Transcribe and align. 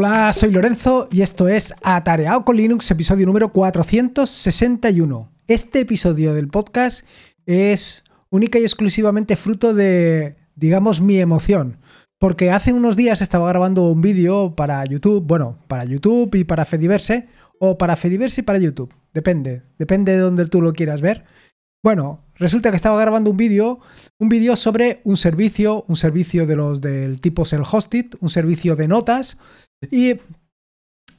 Hola, 0.00 0.32
soy 0.32 0.52
Lorenzo 0.52 1.08
y 1.10 1.22
esto 1.22 1.48
es 1.48 1.74
Atareado 1.82 2.44
con 2.44 2.56
Linux, 2.56 2.88
episodio 2.88 3.26
número 3.26 3.52
461. 3.52 5.28
Este 5.48 5.80
episodio 5.80 6.34
del 6.34 6.46
podcast 6.46 7.04
es 7.46 8.04
única 8.30 8.60
y 8.60 8.62
exclusivamente 8.62 9.34
fruto 9.34 9.74
de, 9.74 10.36
digamos, 10.54 11.00
mi 11.00 11.18
emoción. 11.18 11.78
Porque 12.20 12.52
hace 12.52 12.72
unos 12.72 12.94
días 12.94 13.22
estaba 13.22 13.48
grabando 13.48 13.90
un 13.90 14.00
vídeo 14.00 14.54
para 14.54 14.84
YouTube, 14.84 15.26
bueno, 15.26 15.58
para 15.66 15.84
YouTube 15.84 16.32
y 16.36 16.44
para 16.44 16.64
Fediverse, 16.64 17.26
o 17.58 17.76
para 17.76 17.96
Fediverse 17.96 18.42
y 18.42 18.44
para 18.44 18.60
YouTube, 18.60 18.94
depende, 19.12 19.64
depende 19.80 20.12
de 20.12 20.18
donde 20.18 20.46
tú 20.46 20.62
lo 20.62 20.74
quieras 20.74 21.00
ver. 21.00 21.24
Bueno, 21.82 22.24
resulta 22.36 22.70
que 22.70 22.76
estaba 22.76 23.00
grabando 23.00 23.30
un 23.30 23.36
vídeo, 23.36 23.80
un 24.20 24.28
vídeo 24.28 24.54
sobre 24.54 25.00
un 25.04 25.16
servicio, 25.16 25.84
un 25.88 25.96
servicio 25.96 26.46
de 26.46 26.54
los 26.54 26.80
del 26.80 27.20
tipo 27.20 27.44
self-hosted, 27.44 28.16
un 28.20 28.30
servicio 28.30 28.76
de 28.76 28.86
notas, 28.86 29.38
y 29.90 30.14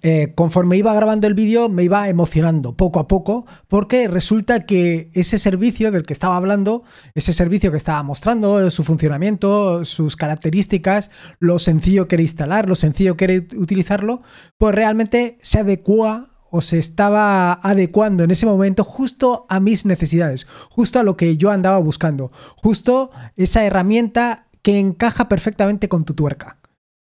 eh, 0.01 0.31
conforme 0.33 0.77
iba 0.77 0.93
grabando 0.93 1.27
el 1.27 1.33
vídeo 1.33 1.67
me 1.67 1.83
iba 1.83 2.07
emocionando 2.07 2.73
poco 2.73 3.01
a 3.01 3.07
poco 3.09 3.45
porque 3.67 4.07
resulta 4.07 4.65
que 4.65 5.09
ese 5.13 5.37
servicio 5.39 5.91
del 5.91 6.03
que 6.03 6.13
estaba 6.13 6.37
hablando, 6.37 6.83
ese 7.15 7.33
servicio 7.33 7.69
que 7.69 7.77
estaba 7.77 8.01
mostrando, 8.03 8.71
su 8.71 8.85
funcionamiento, 8.85 9.83
sus 9.83 10.15
características, 10.15 11.11
lo 11.39 11.59
sencillo 11.59 12.07
que 12.07 12.15
era 12.15 12.21
instalar, 12.21 12.69
lo 12.69 12.75
sencillo 12.75 13.17
que 13.17 13.25
era 13.25 13.33
utilizarlo, 13.57 14.21
pues 14.57 14.73
realmente 14.73 15.37
se 15.41 15.59
adecua 15.59 16.29
o 16.49 16.61
se 16.61 16.79
estaba 16.79 17.53
adecuando 17.53 18.23
en 18.23 18.31
ese 18.31 18.45
momento 18.45 18.85
justo 18.85 19.45
a 19.49 19.59
mis 19.59 19.85
necesidades, 19.85 20.47
justo 20.69 20.99
a 20.99 21.03
lo 21.03 21.17
que 21.17 21.35
yo 21.35 21.51
andaba 21.51 21.77
buscando, 21.77 22.31
justo 22.55 23.11
esa 23.35 23.65
herramienta 23.65 24.47
que 24.61 24.79
encaja 24.79 25.27
perfectamente 25.27 25.89
con 25.89 26.05
tu 26.05 26.13
tuerca 26.13 26.59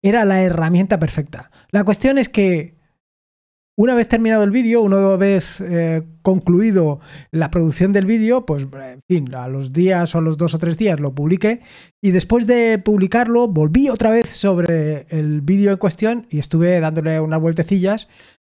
era 0.03 0.25
la 0.25 0.43
herramienta 0.43 0.99
perfecta. 0.99 1.51
La 1.71 1.85
cuestión 1.85 2.19
es 2.19 2.29
que 2.29 2.81
una 3.81 3.95
vez 3.95 4.09
terminado 4.09 4.43
el 4.43 4.51
vídeo, 4.51 4.83
una 4.83 5.17
vez 5.17 5.59
eh, 5.63 6.03
concluido 6.21 7.01
la 7.31 7.51
producción 7.51 7.95
del 7.95 8.05
vídeo, 8.05 8.45
pues 8.45 8.65
en 8.75 9.01
fin, 9.09 9.35
a 9.35 9.49
los 9.49 9.73
días 9.73 10.15
o 10.15 10.19
a 10.19 10.21
los 10.21 10.37
dos 10.37 10.55
o 10.55 10.59
tres 10.59 10.77
días 10.77 11.01
lo 11.01 11.15
publiqué 11.15 11.61
y 12.03 12.11
después 12.11 12.47
de 12.47 12.79
publicarlo 12.79 13.49
volví 13.49 13.89
otra 13.89 14.11
vez 14.11 14.29
sobre 14.29 15.07
el 15.09 15.41
vídeo 15.41 15.71
en 15.73 15.79
cuestión 15.79 16.27
y 16.29 16.41
estuve 16.41 16.79
dándole 16.81 17.21
unas 17.21 17.41
vueltecillas, 17.41 18.09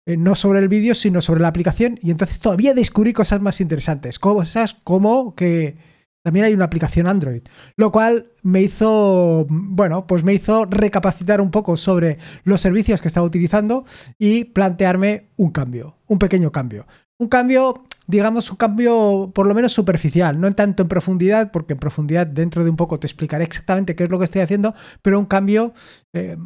eh, 0.07 0.19
no 0.19 0.35
sobre 0.35 0.59
el 0.59 0.69
vídeo, 0.69 0.95
sino 0.95 1.23
sobre 1.23 1.41
la 1.41 1.49
aplicación 1.49 1.99
y 2.03 2.11
entonces 2.11 2.39
todavía 2.39 2.75
descubrí 2.75 3.15
cosas 3.15 3.41
más 3.41 3.63
interesantes, 3.63 4.19
cosas 4.19 4.75
como 4.85 5.35
que 5.35 5.79
también 6.25 6.47
hay 6.47 6.55
una 6.55 6.65
aplicación 6.65 7.07
Android, 7.07 7.43
lo 7.77 7.93
cual 7.93 8.33
me 8.43 8.63
hizo, 8.63 9.47
bueno, 9.51 10.07
pues 10.07 10.25
me 10.25 10.33
hizo 10.33 10.65
recapacitar 10.65 11.43
un 11.43 11.51
poco 11.51 11.77
sobre 11.77 12.19
los 12.45 12.63
servicios 12.63 13.03
que 13.03 13.09
estaba 13.09 13.27
utilizando 13.27 13.85
y 14.19 14.45
plantearme 14.45 15.29
un 15.37 15.51
cambio, 15.51 15.99
un 16.07 16.19
pequeño 16.19 16.51
cambio. 16.51 16.87
Un 17.19 17.29
cambio, 17.29 17.85
digamos, 18.07 18.51
un 18.51 18.57
cambio 18.57 19.33
por 19.35 19.47
lo 19.47 19.55
menos 19.55 19.73
superficial, 19.73 20.41
no 20.41 20.47
en 20.47 20.55
tanto 20.55 20.83
en 20.83 20.89
profundidad, 20.89 21.53
porque 21.53 21.75
en 21.75 21.79
profundidad 21.79 22.27
dentro 22.27 22.65
de 22.65 22.71
un 22.71 22.77
poco 22.77 22.99
te 22.99 23.07
explicaré 23.07 23.45
exactamente 23.45 23.95
qué 23.95 24.05
es 24.05 24.11
lo 24.11 24.19
que 24.19 24.25
estoy 24.25 24.41
haciendo, 24.41 24.75
pero 25.03 25.19
un 25.19 25.27
cambio, 25.27 25.75
eh, 26.15 26.39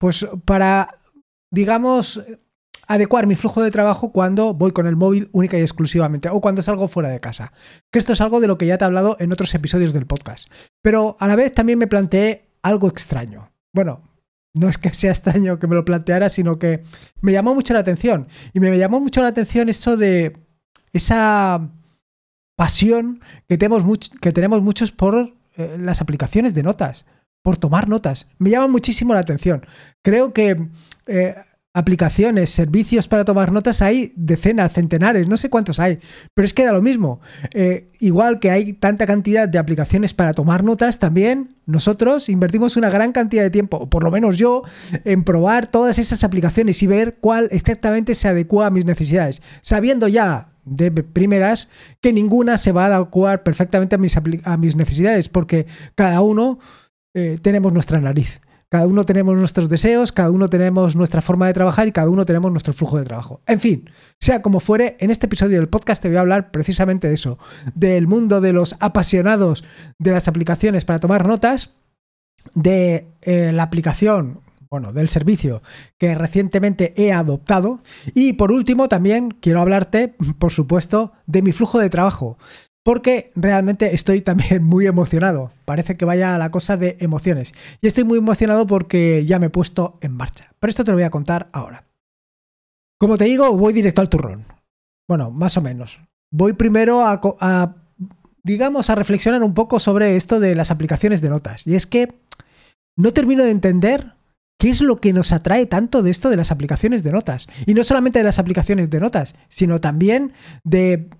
pues 0.00 0.26
para, 0.44 0.98
digamos, 1.52 2.20
adecuar 2.86 3.26
mi 3.26 3.34
flujo 3.34 3.62
de 3.62 3.70
trabajo 3.70 4.12
cuando 4.12 4.54
voy 4.54 4.72
con 4.72 4.86
el 4.86 4.96
móvil 4.96 5.28
única 5.32 5.58
y 5.58 5.62
exclusivamente 5.62 6.28
o 6.28 6.40
cuando 6.40 6.62
salgo 6.62 6.88
fuera 6.88 7.08
de 7.08 7.20
casa. 7.20 7.52
Que 7.90 7.98
esto 7.98 8.12
es 8.12 8.20
algo 8.20 8.40
de 8.40 8.46
lo 8.46 8.58
que 8.58 8.66
ya 8.66 8.78
te 8.78 8.84
he 8.84 8.86
hablado 8.86 9.16
en 9.18 9.32
otros 9.32 9.54
episodios 9.54 9.92
del 9.92 10.06
podcast. 10.06 10.48
Pero 10.82 11.16
a 11.20 11.26
la 11.26 11.36
vez 11.36 11.52
también 11.52 11.78
me 11.78 11.86
planteé 11.86 12.48
algo 12.62 12.88
extraño. 12.88 13.50
Bueno, 13.72 14.02
no 14.54 14.68
es 14.68 14.78
que 14.78 14.92
sea 14.94 15.10
extraño 15.10 15.58
que 15.58 15.66
me 15.66 15.74
lo 15.74 15.84
planteara, 15.84 16.28
sino 16.28 16.58
que 16.58 16.82
me 17.20 17.32
llamó 17.32 17.54
mucho 17.54 17.74
la 17.74 17.80
atención. 17.80 18.28
Y 18.54 18.60
me 18.60 18.76
llamó 18.78 19.00
mucho 19.00 19.20
la 19.22 19.28
atención 19.28 19.68
eso 19.68 19.96
de 19.96 20.36
esa 20.92 21.68
pasión 22.56 23.20
que 23.48 23.58
tenemos, 23.58 24.10
que 24.20 24.32
tenemos 24.32 24.62
muchos 24.62 24.92
por 24.92 25.34
eh, 25.56 25.76
las 25.78 26.00
aplicaciones 26.00 26.54
de 26.54 26.62
notas, 26.62 27.04
por 27.42 27.58
tomar 27.58 27.88
notas. 27.88 28.28
Me 28.38 28.50
llama 28.50 28.68
muchísimo 28.68 29.12
la 29.12 29.20
atención. 29.20 29.66
Creo 30.02 30.32
que 30.32 30.68
eh, 31.06 31.34
aplicaciones, 31.76 32.48
servicios 32.48 33.06
para 33.06 33.26
tomar 33.26 33.52
notas 33.52 33.82
hay 33.82 34.14
decenas, 34.16 34.72
centenares, 34.72 35.28
no 35.28 35.36
sé 35.36 35.50
cuántos 35.50 35.78
hay, 35.78 35.98
pero 36.32 36.46
es 36.46 36.54
que 36.54 36.64
da 36.64 36.72
lo 36.72 36.80
mismo. 36.80 37.20
Eh, 37.52 37.90
igual 38.00 38.40
que 38.40 38.50
hay 38.50 38.72
tanta 38.72 39.06
cantidad 39.06 39.46
de 39.46 39.58
aplicaciones 39.58 40.14
para 40.14 40.32
tomar 40.32 40.64
notas, 40.64 40.98
también 40.98 41.56
nosotros 41.66 42.30
invertimos 42.30 42.78
una 42.78 42.88
gran 42.88 43.12
cantidad 43.12 43.42
de 43.42 43.50
tiempo, 43.50 43.76
o 43.76 43.90
por 43.90 44.04
lo 44.04 44.10
menos 44.10 44.38
yo, 44.38 44.62
en 45.04 45.22
probar 45.22 45.66
todas 45.66 45.98
esas 45.98 46.24
aplicaciones 46.24 46.82
y 46.82 46.86
ver 46.86 47.18
cuál 47.20 47.48
exactamente 47.50 48.14
se 48.14 48.28
adecua 48.28 48.68
a 48.68 48.70
mis 48.70 48.86
necesidades, 48.86 49.42
sabiendo 49.60 50.08
ya 50.08 50.54
de 50.64 50.90
primeras 50.90 51.68
que 52.00 52.10
ninguna 52.14 52.56
se 52.56 52.72
va 52.72 52.86
a 52.86 52.96
adecuar 52.96 53.42
perfectamente 53.42 53.96
a 53.96 53.98
mis, 53.98 54.16
a 54.16 54.56
mis 54.56 54.76
necesidades, 54.76 55.28
porque 55.28 55.66
cada 55.94 56.22
uno 56.22 56.58
eh, 57.12 57.36
tenemos 57.42 57.70
nuestra 57.74 58.00
nariz. 58.00 58.40
Cada 58.68 58.86
uno 58.86 59.04
tenemos 59.04 59.36
nuestros 59.36 59.68
deseos, 59.68 60.10
cada 60.10 60.30
uno 60.30 60.48
tenemos 60.48 60.96
nuestra 60.96 61.22
forma 61.22 61.46
de 61.46 61.54
trabajar 61.54 61.86
y 61.86 61.92
cada 61.92 62.10
uno 62.10 62.26
tenemos 62.26 62.50
nuestro 62.50 62.72
flujo 62.72 62.98
de 62.98 63.04
trabajo. 63.04 63.40
En 63.46 63.60
fin, 63.60 63.88
sea 64.20 64.42
como 64.42 64.58
fuere, 64.58 64.96
en 64.98 65.10
este 65.10 65.26
episodio 65.26 65.58
del 65.58 65.68
podcast 65.68 66.02
te 66.02 66.08
voy 66.08 66.16
a 66.16 66.20
hablar 66.20 66.50
precisamente 66.50 67.06
de 67.06 67.14
eso, 67.14 67.38
del 67.74 68.08
mundo 68.08 68.40
de 68.40 68.52
los 68.52 68.74
apasionados 68.80 69.64
de 69.98 70.10
las 70.10 70.26
aplicaciones 70.26 70.84
para 70.84 70.98
tomar 70.98 71.28
notas, 71.28 71.70
de 72.54 73.06
eh, 73.22 73.52
la 73.52 73.64
aplicación 73.64 74.40
bueno, 74.68 74.92
del 74.92 75.08
servicio 75.08 75.62
que 75.96 76.14
recientemente 76.14 76.92
he 76.96 77.12
adoptado. 77.12 77.82
Y 78.14 78.32
por 78.32 78.50
último, 78.50 78.88
también 78.88 79.30
quiero 79.30 79.60
hablarte, 79.60 80.14
por 80.38 80.52
supuesto, 80.52 81.12
de 81.26 81.42
mi 81.42 81.52
flujo 81.52 81.78
de 81.78 81.88
trabajo 81.88 82.36
porque 82.86 83.32
realmente 83.34 83.96
estoy 83.96 84.20
también 84.20 84.62
muy 84.62 84.86
emocionado. 84.86 85.50
Parece 85.64 85.96
que 85.96 86.04
vaya 86.04 86.38
la 86.38 86.52
cosa 86.52 86.76
de 86.76 86.96
emociones. 87.00 87.52
Y 87.80 87.88
estoy 87.88 88.04
muy 88.04 88.18
emocionado 88.18 88.64
porque 88.68 89.26
ya 89.26 89.40
me 89.40 89.46
he 89.46 89.50
puesto 89.50 89.98
en 90.02 90.12
marcha. 90.12 90.54
Pero 90.60 90.70
esto 90.70 90.84
te 90.84 90.92
lo 90.92 90.96
voy 90.96 91.02
a 91.02 91.10
contar 91.10 91.48
ahora. 91.52 91.88
Como 93.00 93.18
te 93.18 93.24
digo, 93.24 93.56
voy 93.56 93.72
directo 93.72 94.02
al 94.02 94.08
turrón. 94.08 94.44
Bueno, 95.08 95.32
más 95.32 95.56
o 95.56 95.62
menos. 95.62 96.00
Voy 96.30 96.52
primero 96.52 97.04
a, 97.04 97.74
digamos, 98.44 98.88
a 98.88 98.94
reflexionar 98.94 99.42
un 99.42 99.52
poco 99.52 99.80
sobre 99.80 100.14
esto 100.14 100.38
de 100.38 100.54
las 100.54 100.70
aplicaciones 100.70 101.20
de 101.20 101.30
notas. 101.30 101.66
Y 101.66 101.74
es 101.74 101.86
que 101.86 102.14
no 102.96 103.12
termino 103.12 103.42
de 103.42 103.50
entender 103.50 104.12
¿Qué 104.58 104.70
es 104.70 104.80
lo 104.80 104.96
que 104.96 105.12
nos 105.12 105.32
atrae 105.32 105.66
tanto 105.66 106.02
de 106.02 106.10
esto 106.10 106.30
de 106.30 106.36
las 106.36 106.50
aplicaciones 106.50 107.02
de 107.02 107.12
notas? 107.12 107.46
Y 107.66 107.74
no 107.74 107.84
solamente 107.84 108.20
de 108.20 108.24
las 108.24 108.38
aplicaciones 108.38 108.88
de 108.88 109.00
notas, 109.00 109.34
sino 109.48 109.80
también 109.80 110.32
de, 110.64 111.10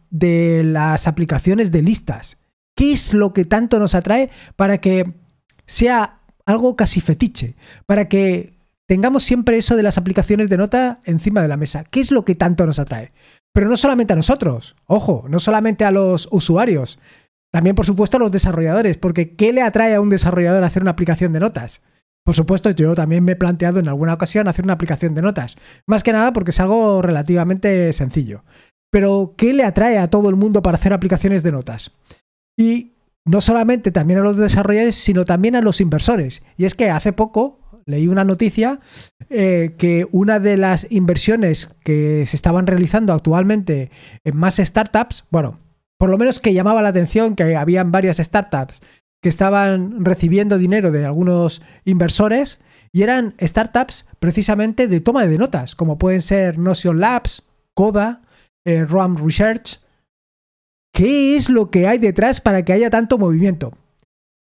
las 0.65 1.07
aplicaciones 1.07 1.71
de 1.71 1.83
listas. 1.83 2.39
¿Qué 2.75 2.93
es 2.93 3.13
lo 3.13 3.35
que 3.35 3.45
tanto 3.45 3.79
nos 3.79 3.95
atrae 3.95 4.31
para 4.57 4.79
que 4.79 5.13
sea 5.67 6.19
algo 6.47 6.77
casi 6.77 7.03
fetiche? 7.03 7.57
Para 7.85 8.09
que 8.09 8.59
tengamos 8.87 9.25
siempre 9.25 9.59
eso 9.59 9.77
de 9.77 9.83
las 9.83 9.99
aplicaciones 9.99 10.49
de 10.49 10.57
nota 10.57 11.01
encima 11.05 11.43
de 11.43 11.49
la 11.49 11.59
mesa. 11.59 11.85
¿Qué 11.85 12.01
es 12.01 12.11
lo 12.11 12.25
que 12.25 12.37
tanto 12.37 12.65
nos 12.65 12.79
atrae? 12.79 13.13
Pero 13.53 13.69
no 13.69 13.77
solamente 13.77 14.15
a 14.15 14.17
nosotros, 14.17 14.77
ojo, 14.87 15.27
no 15.29 15.41
solamente 15.41 15.85
a 15.85 15.91
los 15.91 16.29
usuarios, 16.31 16.99
también 17.51 17.77
por 17.77 17.87
supuesto 17.87 18.17
a 18.17 18.21
los 18.21 18.33
desarrolladores, 18.33 18.97
porque 18.97 19.35
¿qué 19.35 19.53
le 19.53 19.63
atrae 19.63 19.95
a 19.95 20.01
un 20.01 20.11
desarrollador 20.11 20.65
hacer 20.65 20.83
una 20.83 20.93
aplicación 20.93 21.33
de 21.33 21.41
notas? 21.41 21.83
Por 22.27 22.35
supuesto, 22.35 22.71
yo 22.71 22.97
también 22.97 23.23
me 23.23 23.33
he 23.33 23.37
planteado 23.37 23.79
en 23.79 23.87
alguna 23.87 24.13
ocasión 24.13 24.49
hacer 24.49 24.65
una 24.65 24.73
aplicación 24.73 25.15
de 25.15 25.23
notas. 25.23 25.55
Más 25.87 26.03
que 26.03 26.11
nada 26.11 26.33
porque 26.33 26.51
es 26.51 26.59
algo 26.59 27.01
relativamente 27.01 27.93
sencillo. 27.93 28.43
Pero, 28.91 29.35
¿qué 29.37 29.55
le 29.55 29.63
atrae 29.63 29.97
a 29.99 30.11
todo 30.11 30.29
el 30.29 30.35
mundo 30.35 30.61
para 30.61 30.77
hacer 30.77 30.93
aplicaciones 30.93 31.45
de 31.45 31.53
notas? 31.53 31.93
Y 32.59 32.95
no 33.25 33.41
solamente 33.41 33.93
también 33.93 34.19
a 34.19 34.23
los 34.23 34.39
desarrolladores, 34.39 34.97
sino 34.97 35.25
también 35.25 35.55
a 35.55 35.61
los 35.61 35.81
inversores. 35.81 36.43
Y 36.57 36.65
es 36.65 36.75
que 36.75 36.91
hace 36.91 37.13
poco 37.13 37.61
leí 37.85 38.09
una 38.09 38.25
noticia 38.25 38.81
eh, 39.31 39.77
que 39.79 40.09
una 40.11 40.41
de 40.41 40.57
las 40.57 40.91
inversiones 40.91 41.71
que 41.85 42.27
se 42.27 42.35
estaban 42.35 42.67
realizando 42.67 43.13
actualmente 43.13 43.93
en 44.25 44.37
más 44.37 44.57
startups, 44.57 45.27
bueno, 45.31 45.61
por 45.97 46.11
lo 46.11 46.19
menos 46.19 46.41
que 46.41 46.55
llamaba 46.55 46.83
la 46.83 46.89
atención 46.89 47.37
que 47.37 47.55
habían 47.55 47.93
varias 47.93 48.17
startups 48.17 48.81
que 49.27 49.31
estaban 49.31 50.05
recibiendo 50.05 50.57
dinero 50.57 50.93
de 50.93 51.05
algunos 51.05 51.61
inversores 51.85 52.61
y 52.93 53.03
eran 53.03 53.35
startups 53.41 54.07
precisamente 54.21 54.87
de 54.87 55.01
toma 55.01 55.27
de 55.27 55.37
notas, 55.37 55.75
como 55.75 55.99
pueden 55.99 56.23
ser 56.23 56.59
Notion 56.59 57.01
Labs, 57.01 57.45
Coda, 57.75 58.23
eh, 58.65 58.87
Research. 58.87 59.81
¿Qué 60.95 61.35
es 61.35 61.51
lo 61.51 61.73
que 61.73 61.89
hay 61.89 61.99
detrás 61.99 62.41
para 62.41 62.65
que 62.65 62.73
haya 62.73 62.89
tanto 62.89 63.19
movimiento? 63.19 63.73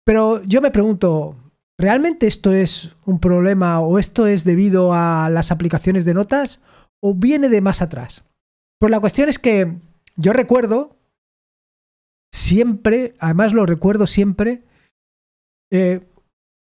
Pero 0.05 0.43
yo 0.43 0.61
me 0.61 0.73
pregunto, 0.73 1.37
¿realmente 1.79 2.27
esto 2.27 2.53
es 2.53 2.97
un 3.07 3.21
problema 3.21 3.79
o 3.79 4.01
esto 4.01 4.27
es 4.27 4.43
debido 4.43 4.93
a 4.93 5.31
las 5.31 5.53
aplicaciones 5.53 6.05
de 6.05 6.15
notas 6.15 6.63
o 7.01 7.15
viene 7.15 7.49
de 7.49 7.61
más 7.61 7.81
atrás? 7.81 8.25
Pues 8.81 8.91
la 8.91 8.99
cuestión 8.99 9.29
es 9.29 9.39
que 9.39 9.73
yo 10.17 10.33
recuerdo 10.33 10.97
siempre, 12.35 13.15
además 13.21 13.53
lo 13.53 13.65
recuerdo 13.65 14.09
siempre, 14.09 14.65
eh, 15.71 16.01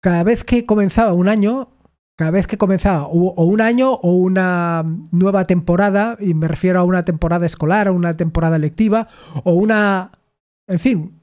cada 0.01 0.23
vez 0.23 0.43
que 0.43 0.65
comenzaba 0.65 1.13
un 1.13 1.29
año, 1.29 1.69
cada 2.17 2.31
vez 2.31 2.47
que 2.47 2.57
comenzaba 2.57 3.07
o, 3.07 3.45
un 3.45 3.61
año 3.61 3.93
o 3.93 4.11
una 4.11 4.83
nueva 5.11 5.45
temporada, 5.45 6.17
y 6.19 6.33
me 6.33 6.49
refiero 6.49 6.81
a 6.81 6.83
una 6.83 7.03
temporada 7.03 7.45
escolar, 7.45 7.87
a 7.87 7.93
una 7.93 8.17
temporada 8.17 8.59
lectiva, 8.59 9.07
o 9.45 9.53
una, 9.53 10.11
en 10.67 10.79
fin, 10.79 11.21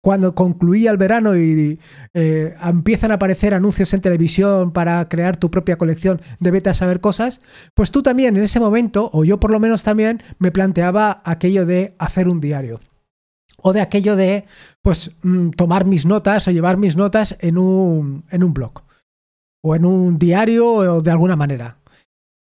cuando 0.00 0.36
concluía 0.36 0.92
el 0.92 0.96
verano 0.96 1.36
y 1.36 1.80
eh, 2.14 2.54
empiezan 2.64 3.10
a 3.10 3.14
aparecer 3.14 3.54
anuncios 3.54 3.92
en 3.92 4.00
televisión 4.00 4.72
para 4.72 5.08
crear 5.08 5.36
tu 5.36 5.50
propia 5.50 5.78
colección 5.78 6.20
de 6.38 6.50
beta 6.52 6.74
saber 6.74 7.00
cosas, 7.00 7.42
pues 7.74 7.90
tú 7.90 8.02
también 8.02 8.36
en 8.36 8.44
ese 8.44 8.60
momento, 8.60 9.10
o 9.12 9.24
yo 9.24 9.40
por 9.40 9.50
lo 9.50 9.58
menos 9.58 9.82
también, 9.82 10.22
me 10.38 10.52
planteaba 10.52 11.22
aquello 11.24 11.66
de 11.66 11.96
hacer 11.98 12.28
un 12.28 12.40
diario. 12.40 12.78
O 13.62 13.72
de 13.72 13.80
aquello 13.80 14.16
de, 14.16 14.44
pues, 14.82 15.12
mm, 15.22 15.50
tomar 15.50 15.84
mis 15.84 16.06
notas 16.06 16.48
o 16.48 16.50
llevar 16.50 16.76
mis 16.76 16.96
notas 16.96 17.36
en 17.40 17.58
un, 17.58 18.24
en 18.30 18.42
un 18.42 18.54
blog. 18.54 18.82
O 19.62 19.74
en 19.74 19.84
un 19.84 20.18
diario 20.18 20.72
o 20.72 21.02
de 21.02 21.10
alguna 21.10 21.36
manera. 21.36 21.76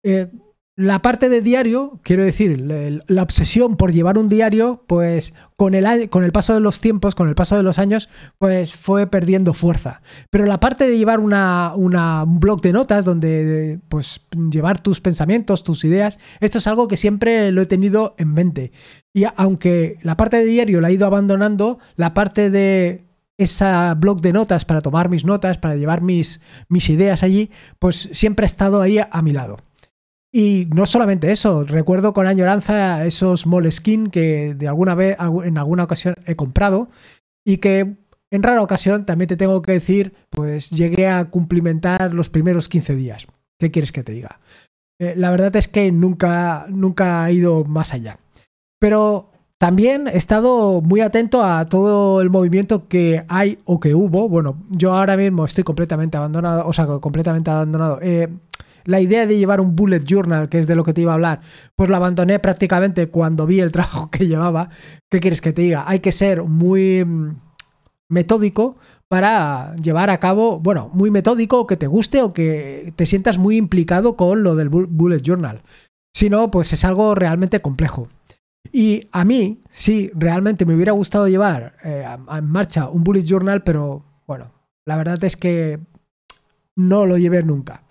Eh, 0.05 0.31
la 0.79 1.01
parte 1.01 1.31
de 1.31 1.41
diario, 1.41 2.01
quiero 2.03 2.23
decir, 2.23 2.61
la 2.61 3.23
obsesión 3.23 3.79
por 3.79 3.93
llevar 3.93 4.19
un 4.19 4.29
diario, 4.29 4.85
pues 4.87 5.33
con 5.57 5.75
el, 5.75 6.11
con 6.11 6.23
el 6.23 6.33
paso 6.33 6.53
de 6.53 6.61
los 6.61 6.81
tiempos, 6.81 7.15
con 7.15 7.29
el 7.29 7.35
paso 7.35 7.57
de 7.57 7.63
los 7.63 7.79
años, 7.79 8.11
pues 8.37 8.75
fue 8.75 9.07
perdiendo 9.07 9.55
fuerza. 9.55 10.03
Pero 10.29 10.45
la 10.45 10.61
parte 10.61 10.87
de 10.87 10.99
llevar 10.99 11.19
una, 11.21 11.73
un 11.75 12.41
blog 12.41 12.61
de 12.61 12.75
notas 12.75 13.07
donde, 13.07 13.81
pues, 13.89 14.21
llevar 14.51 14.79
tus 14.79 15.01
pensamientos, 15.01 15.65
tus 15.65 15.83
ideas, 15.85 16.19
esto 16.41 16.59
es 16.59 16.67
algo 16.67 16.89
que 16.89 16.99
siempre 16.99 17.51
lo 17.53 17.63
he 17.63 17.67
tenido 17.67 18.15
en 18.19 18.35
mente. 18.35 18.71
Y 19.15 19.25
aunque 19.37 19.97
la 20.03 20.19
parte 20.19 20.37
de 20.37 20.45
diario 20.45 20.83
la 20.83 20.91
he 20.91 20.93
ido 20.93 21.07
abandonando, 21.07 21.79
la 21.97 22.13
parte 22.13 22.51
de 22.51 23.07
esa 23.39 23.95
blog 23.95 24.21
de 24.21 24.35
notas 24.35 24.67
para 24.67 24.83
tomar 24.83 25.09
mis 25.09 25.25
notas, 25.25 25.57
para 25.57 25.77
llevar 25.77 26.03
mis, 26.03 26.43
mis 26.69 26.91
ideas 26.91 27.23
allí, 27.23 27.51
pues 27.79 28.11
siempre 28.13 28.45
ha 28.45 28.47
estado 28.47 28.83
ahí 28.83 28.99
a 28.99 29.23
mi 29.23 29.33
lado. 29.33 29.57
Y 30.33 30.69
no 30.75 30.87
solamente 30.87 31.33
eso, 31.33 31.65
recuerdo 31.65 32.13
con 32.13 32.27
añoranza 32.27 33.07
esos 33.07 33.47
Moleskine 33.47 34.11
que 34.11 34.55
de 34.55 34.69
alguna 34.69 34.95
vez, 34.95 35.17
en 35.45 35.57
alguna 35.57 35.85
ocasión 35.85 36.17
he 36.27 36.37
comprado 36.37 36.89
y 37.45 37.59
que 37.59 37.97
en 38.31 38.43
rara 38.43 38.63
ocasión, 38.63 39.07
también 39.07 39.29
te 39.29 39.37
tengo 39.37 39.63
que 39.63 39.73
decir, 39.73 40.15
pues 40.31 40.71
llegué 40.71 41.07
a 41.07 41.31
cumplimentar 41.31 42.13
los 42.13 42.29
primeros 42.29 42.69
15 42.69 42.97
días. 42.97 43.27
¿Qué 43.59 43.71
quieres 43.71 43.93
que 43.93 44.03
te 44.03 44.13
diga? 44.13 44.41
Eh, 44.99 45.15
la 45.17 45.31
verdad 45.31 45.55
es 45.57 45.69
que 45.69 45.93
nunca, 45.93 46.67
nunca 46.69 47.29
he 47.29 47.35
ido 47.35 47.65
más 47.65 47.95
allá. 47.95 48.19
Pero 48.81 49.31
también 49.59 50.09
he 50.09 50.17
estado 50.17 50.83
muy 50.83 51.01
atento 51.01 51.45
a 51.45 51.65
todo 51.67 52.21
el 52.21 52.31
movimiento 52.31 52.89
que 52.89 53.25
hay 53.29 53.59
o 53.65 53.79
que 53.79 53.95
hubo. 53.95 54.29
Bueno, 54.29 54.65
yo 54.71 54.93
ahora 54.93 55.17
mismo 55.17 55.45
estoy 55.45 55.65
completamente 55.65 56.17
abandonado, 56.17 56.67
o 56.67 56.73
sea, 56.73 56.87
completamente 56.87 57.51
abandonado. 57.51 58.01
Eh, 58.03 58.29
la 58.87 59.01
idea 59.01 59.27
de 59.27 59.37
llevar 59.37 59.61
un 59.61 59.77
bullet 59.77 60.05
journal, 60.05 60.49
que 60.49 60.59
es 60.59 60.67
de 60.67 60.75
lo 60.75 60.85
que 60.85 60.95
te 60.95 61.03
iba 61.03 61.13
a 61.13 61.15
hablar, 61.15 61.41
pues 61.75 61.91
la 61.91 61.99
abandoné 61.99 62.39
prácticamente 62.39 63.09
cuando 63.09 63.47
vi 63.47 63.61
el 63.61 63.73
trabajo 63.73 64.11
que 64.11 64.27
llevaba. 64.27 64.71
¿Qué 65.11 65.21
quieres 65.21 65.41
que 65.41 65.53
te 65.53 65.63
diga? 65.63 65.85
Hay 65.87 66.01
que 66.01 66.13
ser 66.13 66.43
muy 66.43 67.05
mm, 67.05 67.37
metódico 68.09 68.77
para 69.09 69.77
llevar 69.77 70.11
a 70.11 70.19
cabo, 70.19 70.59
bueno, 70.59 70.91
muy 70.93 71.11
metódico, 71.11 71.67
que 71.67 71.77
te 71.77 71.87
guste 71.87 72.23
o 72.23 72.33
que 72.33 72.93
te 72.97 73.07
sientas 73.07 73.39
muy 73.39 73.57
implicado 73.57 74.17
con 74.17 74.43
lo 74.43 74.57
del 74.57 74.69
bullet 74.69 75.23
journal. 75.23 75.63
Si 76.15 76.31
no, 76.31 76.51
pues 76.51 76.73
es 76.73 76.85
algo 76.85 77.15
realmente 77.15 77.61
complejo. 77.61 78.09
Y 78.73 79.05
a 79.13 79.25
mí, 79.25 79.63
sí, 79.71 80.11
realmente 80.15 80.65
me 80.65 80.75
hubiera 80.75 80.93
gustado 80.93 81.29
llevar 81.29 81.77
eh, 81.85 82.05
en 82.31 82.47
marcha 82.47 82.89
un 82.89 83.05
bullet 83.05 83.25
journal, 83.25 83.63
pero 83.63 84.03
bueno, 84.27 84.51
la 84.87 84.97
verdad 84.97 85.23
es 85.25 85.37
que 85.37 85.79
no 86.75 87.07
lo 87.07 87.17
llevé 87.17 87.43
nunca. 87.43 87.83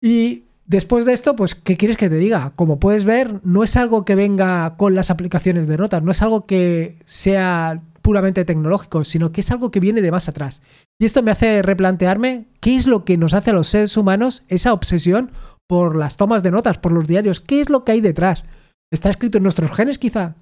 Y 0.00 0.44
después 0.66 1.04
de 1.04 1.12
esto, 1.12 1.36
pues, 1.36 1.54
¿qué 1.54 1.76
quieres 1.76 1.96
que 1.96 2.08
te 2.08 2.16
diga? 2.16 2.52
Como 2.56 2.78
puedes 2.78 3.04
ver, 3.04 3.40
no 3.44 3.62
es 3.64 3.76
algo 3.76 4.04
que 4.04 4.14
venga 4.14 4.76
con 4.76 4.94
las 4.94 5.10
aplicaciones 5.10 5.66
de 5.66 5.78
notas, 5.78 6.02
no 6.02 6.12
es 6.12 6.22
algo 6.22 6.46
que 6.46 6.96
sea 7.06 7.82
puramente 8.02 8.44
tecnológico, 8.44 9.04
sino 9.04 9.30
que 9.32 9.42
es 9.42 9.50
algo 9.50 9.70
que 9.70 9.80
viene 9.80 10.02
de 10.02 10.10
más 10.10 10.28
atrás. 10.28 10.62
Y 10.98 11.04
esto 11.04 11.22
me 11.22 11.30
hace 11.30 11.62
replantearme 11.62 12.46
qué 12.60 12.76
es 12.76 12.86
lo 12.86 13.04
que 13.04 13.16
nos 13.16 13.34
hace 13.34 13.50
a 13.50 13.54
los 13.54 13.68
seres 13.68 13.96
humanos 13.96 14.42
esa 14.48 14.72
obsesión 14.72 15.32
por 15.66 15.96
las 15.96 16.16
tomas 16.16 16.42
de 16.42 16.50
notas, 16.50 16.78
por 16.78 16.92
los 16.92 17.06
diarios, 17.06 17.40
qué 17.40 17.60
es 17.60 17.68
lo 17.68 17.84
que 17.84 17.92
hay 17.92 18.00
detrás. 18.00 18.44
¿Está 18.90 19.08
escrito 19.08 19.38
en 19.38 19.44
nuestros 19.44 19.70
genes 19.70 19.98
quizá? 19.98 20.34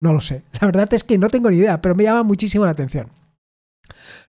No 0.00 0.12
lo 0.12 0.20
sé. 0.20 0.44
La 0.60 0.66
verdad 0.66 0.92
es 0.94 1.04
que 1.04 1.18
no 1.18 1.28
tengo 1.28 1.50
ni 1.50 1.58
idea, 1.58 1.82
pero 1.82 1.94
me 1.94 2.04
llama 2.04 2.22
muchísimo 2.22 2.64
la 2.64 2.70
atención. 2.70 3.08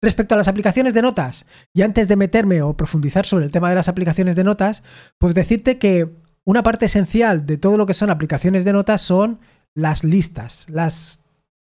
Respecto 0.00 0.34
a 0.34 0.38
las 0.38 0.49
aplicaciones 0.49 0.94
de 0.94 1.02
notas, 1.02 1.46
y 1.75 1.82
antes 1.82 2.08
de 2.08 2.16
meterme 2.16 2.62
o 2.62 2.76
profundizar 2.76 3.26
sobre 3.26 3.44
el 3.44 3.50
tema 3.50 3.69
de 3.69 3.76
las 3.76 3.88
aplicaciones 3.88 4.37
de 4.37 4.44
notas, 4.44 4.82
pues 5.19 5.34
decirte 5.34 5.78
que 5.78 6.08
una 6.44 6.62
parte 6.62 6.87
esencial 6.87 7.46
de 7.46 7.58
todo 7.58 7.76
lo 7.76 7.87
que 7.87 7.94
son 7.94 8.10
aplicaciones 8.10 8.64
de 8.64 8.72
notas 8.72 9.02
son 9.02 9.40
las 9.75 10.02
listas, 10.05 10.66
las 10.69 11.20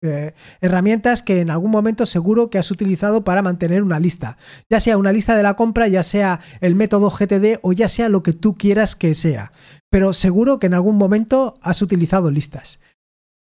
eh, 0.03 0.35
herramientas 0.61 1.23
que 1.23 1.41
en 1.41 1.51
algún 1.51 1.71
momento 1.71 2.05
seguro 2.05 2.51
que 2.51 2.59
has 2.59 2.71
utilizado 2.71 3.25
para 3.25 3.41
mantener 3.41 3.83
una 3.83 3.99
lista, 3.99 4.37
ya 4.69 4.79
sea 4.79 4.99
una 4.99 5.13
lista 5.13 5.35
de 5.35 5.43
la 5.43 5.55
compra, 5.55 5.89
ya 5.89 6.03
sea 6.03 6.41
el 6.61 6.75
método 6.75 7.11
GTD 7.11 7.61
o 7.63 7.73
ya 7.73 7.89
sea 7.89 8.11
lo 8.11 8.23
que 8.23 8.35
tú 8.35 8.55
quieras 8.55 8.95
que 8.95 9.15
sea, 9.15 9.53
pero 9.89 10.13
seguro 10.13 10.59
que 10.59 10.67
en 10.67 10.75
algún 10.75 10.97
momento 10.97 11.55
has 11.63 11.81
utilizado 11.81 12.31
listas 12.31 12.79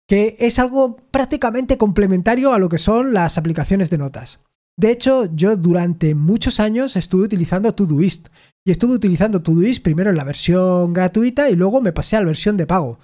que 0.07 0.35
es 0.39 0.59
algo 0.59 0.97
prácticamente 1.11 1.77
complementario 1.77 2.53
a 2.53 2.59
lo 2.59 2.69
que 2.69 2.77
son 2.77 3.13
las 3.13 3.37
aplicaciones 3.37 3.89
de 3.89 3.97
notas. 3.97 4.39
De 4.77 4.91
hecho, 4.91 5.33
yo 5.33 5.55
durante 5.55 6.15
muchos 6.15 6.59
años 6.59 6.95
estuve 6.95 7.23
utilizando 7.23 7.73
Todoist 7.73 8.27
y 8.65 8.71
estuve 8.71 8.93
utilizando 8.93 9.41
Todoist 9.41 9.81
primero 9.81 10.09
en 10.09 10.17
la 10.17 10.25
versión 10.25 10.91
gratuita 10.91 11.49
y 11.49 11.55
luego 11.55 11.81
me 11.81 11.93
pasé 11.93 12.17
a 12.17 12.19
la 12.19 12.25
versión 12.27 12.57
de 12.57 12.67
pago. 12.67 12.99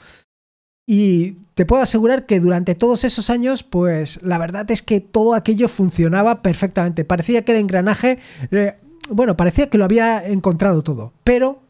Y 0.85 1.37
te 1.53 1.65
puedo 1.65 1.81
asegurar 1.81 2.25
que 2.25 2.41
durante 2.41 2.75
todos 2.75 3.05
esos 3.05 3.29
años, 3.29 3.63
pues 3.63 4.21
la 4.21 4.37
verdad 4.37 4.69
es 4.71 4.81
que 4.81 4.99
todo 4.99 5.33
aquello 5.33 5.69
funcionaba 5.69 6.41
perfectamente. 6.41 7.05
Parecía 7.05 7.43
que 7.43 7.53
el 7.53 7.59
engranaje, 7.59 8.19
eh, 8.51 8.75
bueno, 9.09 9.37
parecía 9.37 9.69
que 9.69 9.77
lo 9.77 9.85
había 9.85 10.27
encontrado 10.27 10.81
todo, 10.81 11.13
pero 11.23 11.61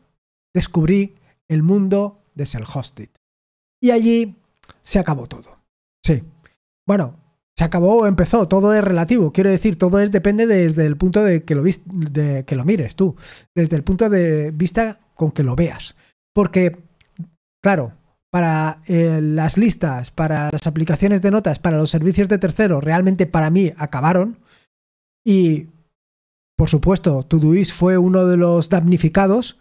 descubrí 0.56 1.16
el 1.48 1.62
mundo 1.62 2.24
de 2.34 2.46
Self-Hosted. 2.46 3.10
Y 3.80 3.92
allí 3.92 4.41
se 4.84 5.00
acabó 5.00 5.28
todo. 5.28 5.58
Sí. 6.04 6.24
Bueno, 6.88 7.16
se 7.56 7.64
acabó 7.64 8.00
o 8.00 8.08
empezó, 8.08 8.48
todo 8.48 8.74
es 8.74 8.84
relativo. 8.84 9.32
Quiero 9.32 9.52
decir, 9.52 9.78
todo 9.78 10.00
es 10.00 10.12
depende 10.12 10.48
desde 10.48 10.86
el 10.86 10.98
punto 10.98 11.24
de 11.24 11.44
que 11.44 11.56
lo, 11.56 11.64
de 11.64 12.44
que 12.46 12.56
lo 12.56 12.66
mires 12.66 12.96
tú, 12.96 13.16
desde 13.56 13.76
el 13.76 13.84
punto 13.84 14.10
de 14.10 14.52
vista 14.52 15.00
con 15.14 15.32
que 15.32 15.44
lo 15.44 15.56
veas. 15.56 15.96
Porque, 16.34 16.80
claro, 17.62 17.94
para 18.32 18.82
eh, 18.88 19.20
las 19.22 19.58
listas, 19.58 20.10
para 20.10 20.50
las 20.52 20.66
aplicaciones 20.66 21.22
de 21.22 21.32
notas, 21.32 21.60
para 21.60 21.78
los 21.78 21.92
servicios 21.92 22.30
de 22.30 22.38
tercero, 22.38 22.82
realmente 22.82 23.28
para 23.28 23.50
mí 23.50 23.74
acabaron. 23.78 24.40
Y, 25.24 25.68
por 26.58 26.70
supuesto, 26.70 27.24
Todoist 27.24 27.74
fue 27.74 27.98
uno 27.98 28.26
de 28.26 28.38
los 28.38 28.70
damnificados 28.70 29.58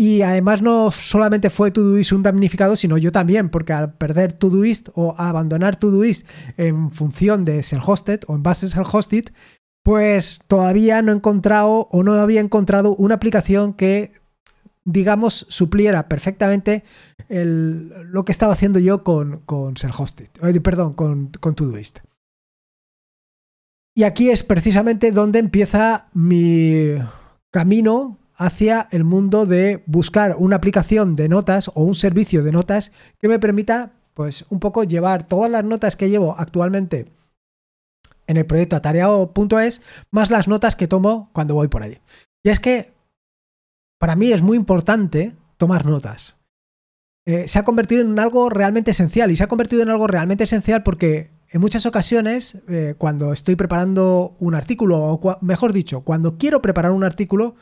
y 0.00 0.22
además 0.22 0.62
no 0.62 0.92
solamente 0.92 1.50
fue 1.50 1.72
Todoist 1.72 2.12
un 2.12 2.22
damnificado, 2.22 2.76
sino 2.76 2.98
yo 2.98 3.10
también, 3.10 3.48
porque 3.48 3.72
al 3.72 3.94
perder 3.94 4.32
Todoist 4.32 4.90
o 4.94 5.16
abandonar 5.18 5.74
Todoist 5.74 6.24
en 6.56 6.92
función 6.92 7.44
de 7.44 7.64
ser 7.64 7.80
hosted 7.84 8.20
o 8.28 8.36
en 8.36 8.44
base 8.44 8.66
a 8.66 8.68
ser 8.68 8.84
hosted, 8.92 9.24
pues 9.82 10.38
todavía 10.46 11.02
no 11.02 11.10
he 11.10 11.16
encontrado 11.16 11.88
o 11.90 12.04
no 12.04 12.12
había 12.12 12.40
encontrado 12.40 12.94
una 12.94 13.16
aplicación 13.16 13.74
que, 13.74 14.12
digamos, 14.84 15.46
supliera 15.48 16.08
perfectamente 16.08 16.84
lo 17.28 18.24
que 18.24 18.30
estaba 18.30 18.52
haciendo 18.52 18.78
yo 18.78 19.02
con, 19.02 19.40
con 19.46 19.74
hosted, 19.98 20.28
eh, 20.44 20.60
perdón, 20.60 20.94
con, 20.94 21.32
con 21.40 21.56
Todoist. 21.56 21.98
Y 23.96 24.04
aquí 24.04 24.30
es 24.30 24.44
precisamente 24.44 25.10
donde 25.10 25.40
empieza 25.40 26.06
mi 26.14 26.94
camino 27.50 28.16
hacia 28.38 28.88
el 28.92 29.04
mundo 29.04 29.44
de 29.44 29.82
buscar 29.86 30.36
una 30.38 30.56
aplicación 30.56 31.16
de 31.16 31.28
notas 31.28 31.68
o 31.74 31.82
un 31.82 31.96
servicio 31.96 32.42
de 32.44 32.52
notas 32.52 32.92
que 33.18 33.28
me 33.28 33.40
permita, 33.40 33.92
pues, 34.14 34.46
un 34.48 34.60
poco 34.60 34.84
llevar 34.84 35.26
todas 35.26 35.50
las 35.50 35.64
notas 35.64 35.96
que 35.96 36.08
llevo 36.08 36.36
actualmente 36.38 37.12
en 38.28 38.36
el 38.36 38.46
proyecto 38.46 38.76
atareado.es, 38.76 39.82
más 40.10 40.30
las 40.30 40.46
notas 40.48 40.76
que 40.76 40.86
tomo 40.86 41.30
cuando 41.32 41.54
voy 41.54 41.68
por 41.68 41.82
allí. 41.82 41.98
Y 42.44 42.50
es 42.50 42.60
que 42.60 42.92
para 43.98 44.14
mí 44.14 44.32
es 44.32 44.42
muy 44.42 44.56
importante 44.56 45.34
tomar 45.56 45.84
notas. 45.84 46.36
Eh, 47.26 47.48
se 47.48 47.58
ha 47.58 47.64
convertido 47.64 48.02
en 48.02 48.18
algo 48.18 48.48
realmente 48.48 48.92
esencial 48.92 49.30
y 49.30 49.36
se 49.36 49.44
ha 49.44 49.48
convertido 49.48 49.82
en 49.82 49.90
algo 49.90 50.06
realmente 50.06 50.44
esencial 50.44 50.82
porque 50.82 51.30
en 51.50 51.60
muchas 51.60 51.86
ocasiones, 51.86 52.58
eh, 52.68 52.94
cuando 52.98 53.32
estoy 53.32 53.56
preparando 53.56 54.36
un 54.38 54.54
artículo, 54.54 54.98
o 54.98 55.38
mejor 55.40 55.72
dicho, 55.72 56.02
cuando 56.02 56.38
quiero 56.38 56.62
preparar 56.62 56.92
un 56.92 57.04
artículo, 57.04 57.56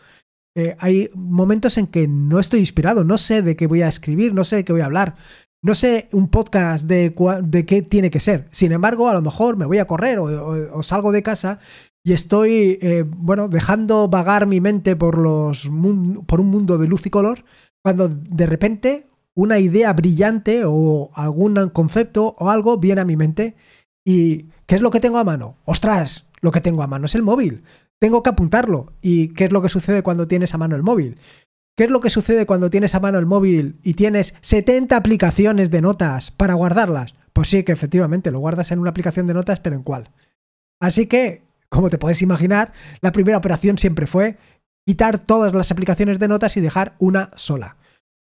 eh, 0.57 0.75
hay 0.79 1.11
momentos 1.15 1.77
en 1.77 1.87
que 1.87 2.09
no 2.09 2.41
estoy 2.41 2.61
inspirado, 2.61 3.05
no 3.05 3.19
sé 3.19 3.43
de 3.43 3.57
qué 3.57 3.67
voy 3.67 3.83
a 3.83 3.89
escribir, 3.89 4.33
no 4.33 4.43
sé 4.43 4.57
de 4.57 4.65
qué 4.65 4.73
voy 4.73 4.81
a 4.81 4.87
hablar, 4.87 5.17
no 5.63 5.75
sé 5.75 6.09
un 6.13 6.29
podcast 6.29 6.87
de, 6.87 7.15
de 7.43 7.67
qué 7.67 7.83
tiene 7.83 8.11
que 8.11 8.21
ser. 8.21 8.49
Sin 8.53 8.73
embargo, 8.73 9.11
a 9.11 9.13
lo 9.13 9.21
mejor 9.21 9.59
me 9.59 9.67
voy 9.67 9.77
a 9.79 9.87
correr 9.87 10.19
o, 10.19 10.83
salgo 10.83 11.13
de 11.13 11.23
casa 11.23 11.61
y 12.03 12.15
estoy, 12.15 12.79
eh, 12.81 13.05
bueno, 13.07 13.49
dejando 13.49 14.09
vagar 14.09 14.47
mi 14.47 14.63
mente 14.63 14.97
por, 14.97 15.19
los 15.19 15.71
por 16.27 16.41
un 16.41 16.47
mundo 16.47 16.79
de 16.79 16.89
luz 16.89 17.05
y 17.05 17.11
color, 17.11 17.45
cuando 17.83 18.09
de 18.09 18.47
repente 18.47 19.11
una 19.35 19.59
idea 19.59 19.93
brillante 19.93 20.63
o 20.65 21.11
algún 21.13 21.69
concepto 21.69 22.35
o 22.39 22.49
algo 22.49 22.79
viene 22.79 23.03
a 23.03 23.05
mi 23.05 23.19
mente 23.19 23.57
y 24.07 24.47
¿qué 24.65 24.77
es 24.77 24.81
lo 24.81 24.91
que 24.91 25.01
tengo 25.01 25.19
a 25.19 25.25
mano? 25.25 25.59
¡Ostras! 25.67 26.25
Lo 26.41 26.51
que 26.51 26.61
tengo 26.61 26.83
a 26.83 26.87
mano 26.87 27.07
es 27.07 27.15
el 27.15 27.23
móvil. 27.23 27.63
Tengo 28.01 28.23
que 28.23 28.31
apuntarlo. 28.31 28.93
¿Y 29.01 29.29
qué 29.29 29.45
es 29.45 29.53
lo 29.53 29.63
que 29.63 29.69
sucede 29.69 30.03
cuando 30.03 30.29
tienes 30.29 30.55
a 30.55 30.59
mano 30.59 30.77
el 30.77 30.83
móvil? 30.83 31.19
¿Qué 31.77 31.85
es 31.85 31.91
lo 31.91 32.01
que 32.01 32.11
sucede 32.11 32.47
cuando 32.47 32.71
tienes 32.71 32.95
a 32.95 33.01
mano 33.01 33.19
el 33.19 33.27
móvil 33.27 33.79
y 33.83 33.95
tienes 33.95 34.35
70 34.41 34.97
aplicaciones 34.97 35.71
de 35.71 35.83
notas 35.83 36.31
para 36.31 36.55
guardarlas? 36.55 37.15
Pues 37.35 37.49
sí, 37.49 37.65
que 37.65 37.73
efectivamente 37.73 38.31
lo 38.31 38.39
guardas 38.39 38.73
en 38.73 38.79
una 38.79 38.91
aplicación 38.91 39.27
de 39.27 39.35
notas, 39.35 39.61
pero 39.61 39.77
¿en 39.77 39.83
cuál? 39.83 40.11
Así 40.81 41.07
que, 41.07 41.43
como 41.69 41.91
te 41.91 41.99
puedes 41.99 42.23
imaginar, 42.23 42.73
la 43.03 43.13
primera 43.13 43.37
operación 43.37 43.77
siempre 43.77 44.07
fue 44.07 44.39
quitar 44.87 45.19
todas 45.19 45.55
las 45.55 45.71
aplicaciones 45.71 46.19
de 46.19 46.29
notas 46.29 46.57
y 46.57 46.63
dejar 46.63 46.95
una 46.99 47.31
sola. 47.35 47.77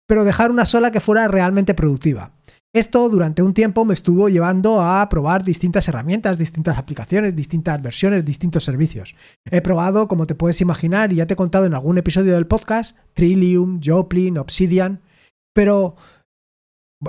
Pero 0.06 0.26
dejar 0.26 0.52
una 0.52 0.66
sola 0.66 0.92
que 0.92 1.00
fuera 1.00 1.28
realmente 1.30 1.74
productiva. 1.74 2.35
Esto 2.76 3.08
durante 3.08 3.42
un 3.42 3.54
tiempo 3.54 3.86
me 3.86 3.94
estuvo 3.94 4.28
llevando 4.28 4.82
a 4.82 5.08
probar 5.08 5.46
distintas 5.46 5.88
herramientas, 5.88 6.38
distintas 6.38 6.78
aplicaciones, 6.78 7.34
distintas 7.34 7.82
versiones, 7.82 8.26
distintos 8.26 8.66
servicios. 8.66 9.16
He 9.50 9.62
probado, 9.62 10.10
como 10.10 10.28
te 10.28 10.36
puedes 10.36 10.60
imaginar, 10.60 11.14
y 11.14 11.16
ya 11.16 11.26
te 11.26 11.36
he 11.36 11.38
contado 11.38 11.64
en 11.64 11.74
algún 11.74 11.98
episodio 11.98 12.34
del 12.34 12.48
podcast, 12.48 12.98
Trillium, 13.14 13.80
Joplin, 13.82 14.38
Obsidian, 14.38 15.00
pero 15.54 15.96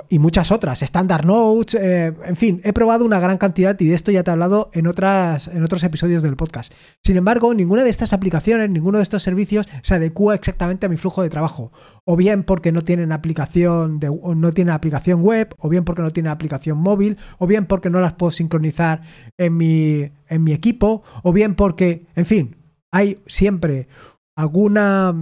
y 0.09 0.19
muchas 0.19 0.51
otras, 0.51 0.81
Standard 0.81 1.25
Notes, 1.25 1.75
eh, 1.75 2.13
en 2.25 2.35
fin, 2.35 2.61
he 2.63 2.73
probado 2.73 3.05
una 3.05 3.19
gran 3.19 3.37
cantidad 3.37 3.79
y 3.79 3.87
de 3.87 3.95
esto 3.95 4.11
ya 4.11 4.23
te 4.23 4.31
he 4.31 4.33
hablado 4.33 4.69
en, 4.73 4.87
otras, 4.87 5.47
en 5.47 5.63
otros 5.63 5.83
episodios 5.83 6.23
del 6.23 6.35
podcast. 6.35 6.73
Sin 7.03 7.17
embargo, 7.17 7.53
ninguna 7.53 7.83
de 7.83 7.89
estas 7.89 8.13
aplicaciones, 8.13 8.69
ninguno 8.69 8.97
de 8.97 9.03
estos 9.03 9.23
servicios 9.23 9.67
se 9.83 9.95
adecua 9.95 10.35
exactamente 10.35 10.85
a 10.85 10.89
mi 10.89 10.97
flujo 10.97 11.21
de 11.21 11.29
trabajo. 11.29 11.71
O 12.05 12.15
bien 12.15 12.43
porque 12.43 12.71
no 12.71 12.81
tienen 12.81 13.11
aplicación, 13.11 13.99
de, 13.99 14.09
no 14.09 14.51
tienen 14.51 14.73
aplicación 14.73 15.21
web, 15.21 15.53
o 15.57 15.69
bien 15.69 15.83
porque 15.83 16.01
no 16.01 16.11
tienen 16.11 16.31
aplicación 16.31 16.77
móvil, 16.77 17.17
o 17.37 17.47
bien 17.47 17.65
porque 17.65 17.89
no 17.89 17.99
las 17.99 18.13
puedo 18.13 18.31
sincronizar 18.31 19.01
en 19.37 19.57
mi, 19.57 20.11
en 20.27 20.43
mi 20.43 20.53
equipo, 20.53 21.03
o 21.23 21.33
bien 21.33 21.55
porque, 21.55 22.05
en 22.15 22.25
fin, 22.25 22.55
hay 22.91 23.19
siempre 23.27 23.87
alguna 24.35 25.13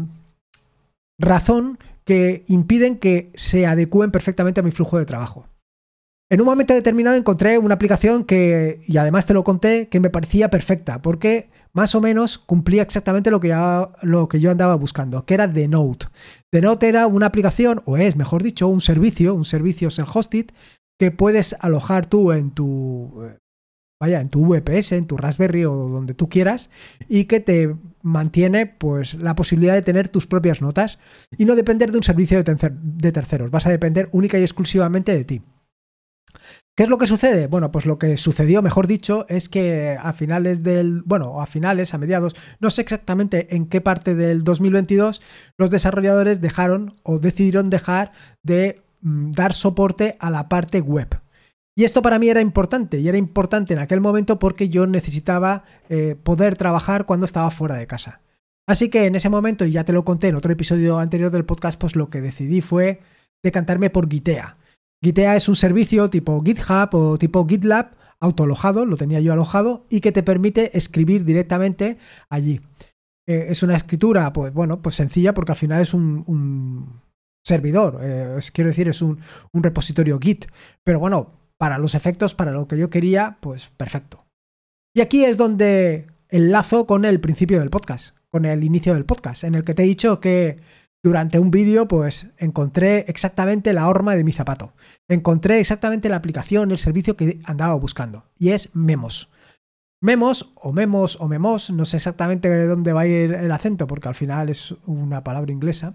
razón 1.17 1.79
que 2.05 2.43
impiden 2.47 2.97
que 2.97 3.31
se 3.35 3.65
adecúen 3.65 4.11
perfectamente 4.11 4.59
a 4.59 4.63
mi 4.63 4.71
flujo 4.71 4.97
de 4.97 5.05
trabajo. 5.05 5.47
En 6.29 6.41
un 6.41 6.45
momento 6.45 6.73
determinado 6.73 7.15
encontré 7.15 7.57
una 7.57 7.75
aplicación 7.75 8.23
que, 8.23 8.81
y 8.87 8.97
además 8.97 9.25
te 9.25 9.33
lo 9.33 9.43
conté, 9.43 9.89
que 9.89 9.99
me 9.99 10.09
parecía 10.09 10.49
perfecta, 10.49 11.01
porque 11.01 11.49
más 11.73 11.93
o 11.93 12.01
menos 12.01 12.37
cumplía 12.37 12.81
exactamente 12.81 13.29
lo 13.29 13.39
que, 13.39 13.55
lo 14.01 14.27
que 14.27 14.39
yo 14.39 14.49
andaba 14.49 14.75
buscando, 14.75 15.25
que 15.25 15.33
era 15.35 15.51
The 15.51 15.67
Note. 15.67 16.07
The 16.51 16.61
Note 16.61 16.87
era 16.87 17.05
una 17.05 17.27
aplicación, 17.27 17.81
o 17.85 17.97
es, 17.97 18.15
mejor 18.15 18.41
dicho, 18.41 18.67
un 18.67 18.81
servicio, 18.81 19.35
un 19.35 19.45
servicio 19.45 19.89
self-hosted, 19.89 20.47
que 20.97 21.11
puedes 21.11 21.55
alojar 21.59 22.05
tú 22.05 22.31
en 22.31 22.51
tu, 22.51 23.29
vaya, 23.99 24.21
en 24.21 24.29
tu 24.29 24.45
VPS, 24.45 24.93
en 24.93 25.05
tu 25.05 25.17
Raspberry 25.17 25.65
o 25.65 25.73
donde 25.73 26.13
tú 26.13 26.29
quieras, 26.29 26.69
y 27.07 27.25
que 27.25 27.39
te 27.39 27.75
mantiene 28.01 28.65
pues 28.67 29.15
la 29.15 29.35
posibilidad 29.35 29.73
de 29.73 29.81
tener 29.81 30.09
tus 30.09 30.27
propias 30.27 30.61
notas 30.61 30.99
y 31.37 31.45
no 31.45 31.55
depender 31.55 31.91
de 31.91 31.97
un 31.97 32.03
servicio 32.03 32.43
de, 32.43 33.11
terceros. 33.11 33.51
Vas 33.51 33.65
a 33.65 33.71
depender 33.71 34.09
única 34.11 34.37
y 34.37 34.41
exclusivamente 34.41 35.15
de 35.15 35.25
ti. 35.25 35.41
¿Qué 36.75 36.83
es 36.83 36.89
lo 36.89 36.97
que 36.97 37.07
sucede? 37.07 37.47
Bueno, 37.47 37.71
pues 37.71 37.85
lo 37.85 37.97
que 37.97 38.17
sucedió, 38.17 38.61
mejor 38.61 38.85
dicho, 38.85 39.25
es 39.29 39.47
que 39.47 39.97
a 39.97 40.11
finales 40.11 40.61
del, 40.61 41.03
bueno, 41.03 41.41
a 41.41 41.45
finales, 41.45 41.93
a 41.93 41.97
mediados, 41.97 42.35
no 42.59 42.69
sé 42.69 42.81
exactamente 42.81 43.55
en 43.55 43.67
qué 43.67 43.79
parte 43.79 44.13
del 44.13 44.43
2022, 44.43 45.21
los 45.57 45.71
desarrolladores 45.71 46.41
dejaron 46.41 46.99
o 47.03 47.19
decidieron 47.19 47.69
dejar 47.69 48.11
de 48.43 48.81
mm, 48.99 49.31
dar 49.31 49.53
soporte 49.53 50.17
a 50.19 50.29
la 50.29 50.49
parte 50.49 50.81
web. 50.81 51.21
Y 51.77 51.83
esto 51.83 52.01
para 52.01 52.19
mí 52.19 52.29
era 52.29 52.39
importante, 52.39 52.99
y 52.99 53.07
era 53.09 53.17
importante 53.17 53.73
en 53.73 53.79
aquel 53.79 53.99
momento 53.99 54.39
porque 54.39 54.69
yo 54.69 54.87
necesitaba 54.87 55.65
eh, 55.89 56.15
poder 56.15 56.55
trabajar 56.55 57.05
cuando 57.05 57.25
estaba 57.25 57.51
fuera 57.51 57.75
de 57.75 57.85
casa. 57.85 58.21
Así 58.67 58.89
que 58.89 59.05
en 59.05 59.15
ese 59.15 59.29
momento, 59.29 59.65
y 59.65 59.71
ya 59.71 59.83
te 59.83 59.93
lo 59.93 60.05
conté 60.05 60.29
en 60.29 60.35
otro 60.35 60.53
episodio 60.53 60.99
anterior 60.99 61.31
del 61.31 61.45
podcast, 61.45 61.79
pues 61.79 61.95
lo 61.95 62.09
que 62.09 62.21
decidí 62.21 62.61
fue 62.61 63.01
decantarme 63.43 63.89
por 63.89 64.09
Gitea. 64.09 64.57
Gitea 65.03 65.35
es 65.35 65.49
un 65.49 65.55
servicio 65.55 66.09
tipo 66.09 66.41
GitHub 66.41 66.89
o 66.93 67.17
tipo 67.17 67.45
GitLab 67.45 67.91
autoalojado, 68.21 68.85
lo 68.85 68.95
tenía 68.95 69.19
yo 69.19 69.33
alojado, 69.33 69.85
y 69.89 69.99
que 69.99 70.13
te 70.13 70.23
permite 70.23 70.77
escribir 70.77 71.25
directamente 71.25 71.97
allí. 72.29 72.61
Eh, 73.27 73.47
es 73.49 73.63
una 73.63 73.75
escritura, 73.75 74.31
pues 74.31 74.53
bueno, 74.53 74.81
pues 74.81 74.95
sencilla 74.95 75.33
porque 75.33 75.51
al 75.51 75.57
final 75.57 75.81
es 75.81 75.93
un, 75.93 77.01
servidor, 77.43 77.99
eh, 78.01 78.39
quiero 78.53 78.69
decir, 78.69 78.87
es 78.87 79.01
un, 79.01 79.19
un 79.51 79.61
repositorio 79.61 80.17
Git. 80.19 80.45
Pero 80.83 80.99
bueno, 80.99 81.44
para 81.57 81.77
los 81.77 81.95
efectos, 81.95 82.35
para 82.35 82.51
lo 82.51 82.67
que 82.67 82.77
yo 82.77 82.89
quería, 82.89 83.37
pues 83.39 83.69
perfecto. 83.77 84.25
Y 84.93 85.01
aquí 85.01 85.25
es 85.25 85.37
donde 85.37 86.07
enlazo 86.29 86.85
con 86.85 87.05
el 87.05 87.19
principio 87.19 87.59
del 87.59 87.69
podcast, 87.69 88.15
con 88.29 88.45
el 88.45 88.63
inicio 88.63 88.93
del 88.93 89.05
podcast, 89.05 89.43
en 89.43 89.55
el 89.55 89.63
que 89.63 89.73
te 89.73 89.83
he 89.83 89.87
dicho 89.87 90.19
que 90.19 90.59
durante 91.03 91.39
un 91.39 91.51
vídeo 91.51 91.87
pues 91.87 92.27
encontré 92.37 93.05
exactamente 93.07 93.73
la 93.73 93.87
horma 93.87 94.15
de 94.15 94.23
mi 94.23 94.31
zapato. 94.31 94.73
Encontré 95.07 95.59
exactamente 95.59 96.09
la 96.09 96.15
aplicación, 96.17 96.71
el 96.71 96.77
servicio 96.77 97.15
que 97.15 97.39
andaba 97.45 97.75
buscando. 97.75 98.25
Y 98.39 98.49
es 98.49 98.73
Memos. 98.73 99.29
Memos 100.01 100.51
o 100.55 100.73
Memos 100.73 101.17
o 101.19 101.27
Memos, 101.27 101.71
no 101.71 101.85
sé 101.85 101.97
exactamente 101.97 102.49
de 102.49 102.67
dónde 102.67 102.93
va 102.93 103.01
a 103.01 103.07
ir 103.07 103.33
el 103.33 103.51
acento 103.51 103.87
porque 103.87 104.07
al 104.07 104.15
final 104.15 104.49
es 104.49 104.75
una 104.85 105.23
palabra 105.23 105.51
inglesa. 105.51 105.93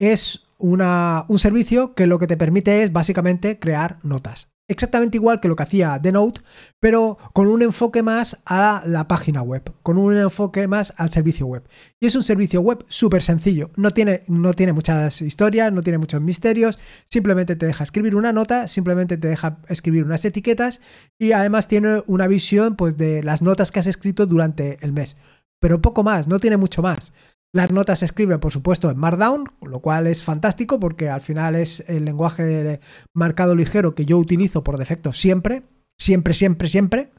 Es 0.00 0.46
una, 0.58 1.24
un 1.28 1.38
servicio 1.38 1.94
que 1.94 2.06
lo 2.06 2.18
que 2.18 2.26
te 2.26 2.36
permite 2.36 2.82
es 2.82 2.92
básicamente 2.92 3.58
crear 3.58 3.98
notas 4.02 4.53
exactamente 4.68 5.16
igual 5.16 5.40
que 5.40 5.48
lo 5.48 5.56
que 5.56 5.62
hacía 5.62 5.98
The 6.00 6.12
Note, 6.12 6.40
pero 6.80 7.18
con 7.32 7.48
un 7.48 7.62
enfoque 7.62 8.02
más 8.02 8.38
a 8.46 8.82
la 8.86 9.06
página 9.08 9.42
web, 9.42 9.62
con 9.82 9.98
un 9.98 10.16
enfoque 10.16 10.66
más 10.68 10.94
al 10.96 11.10
servicio 11.10 11.46
web. 11.46 11.64
Y 12.00 12.06
es 12.06 12.14
un 12.14 12.22
servicio 12.22 12.60
web 12.60 12.84
súper 12.88 13.22
sencillo, 13.22 13.70
no 13.76 13.90
tiene, 13.90 14.22
no 14.26 14.52
tiene 14.52 14.72
muchas 14.72 15.20
historias, 15.22 15.72
no 15.72 15.82
tiene 15.82 15.98
muchos 15.98 16.20
misterios, 16.20 16.78
simplemente 17.10 17.56
te 17.56 17.66
deja 17.66 17.84
escribir 17.84 18.16
una 18.16 18.32
nota, 18.32 18.68
simplemente 18.68 19.16
te 19.16 19.28
deja 19.28 19.58
escribir 19.68 20.04
unas 20.04 20.24
etiquetas 20.24 20.80
y 21.18 21.32
además 21.32 21.68
tiene 21.68 22.02
una 22.06 22.26
visión 22.26 22.76
pues, 22.76 22.96
de 22.96 23.22
las 23.22 23.42
notas 23.42 23.70
que 23.70 23.80
has 23.80 23.86
escrito 23.86 24.26
durante 24.26 24.78
el 24.80 24.92
mes. 24.92 25.16
Pero 25.60 25.80
poco 25.80 26.02
más, 26.02 26.28
no 26.28 26.38
tiene 26.40 26.56
mucho 26.56 26.82
más. 26.82 27.12
Las 27.54 27.70
notas 27.70 28.00
se 28.00 28.06
escriben, 28.06 28.40
por 28.40 28.50
supuesto, 28.50 28.90
en 28.90 28.98
Markdown, 28.98 29.44
lo 29.62 29.78
cual 29.78 30.08
es 30.08 30.24
fantástico 30.24 30.80
porque 30.80 31.08
al 31.08 31.20
final 31.20 31.54
es 31.54 31.84
el 31.86 32.04
lenguaje 32.04 32.42
de 32.42 32.80
marcado 33.12 33.54
ligero 33.54 33.94
que 33.94 34.04
yo 34.04 34.18
utilizo 34.18 34.64
por 34.64 34.76
defecto 34.76 35.12
siempre, 35.12 35.62
siempre, 35.96 36.34
siempre, 36.34 36.68
siempre. 36.68 37.12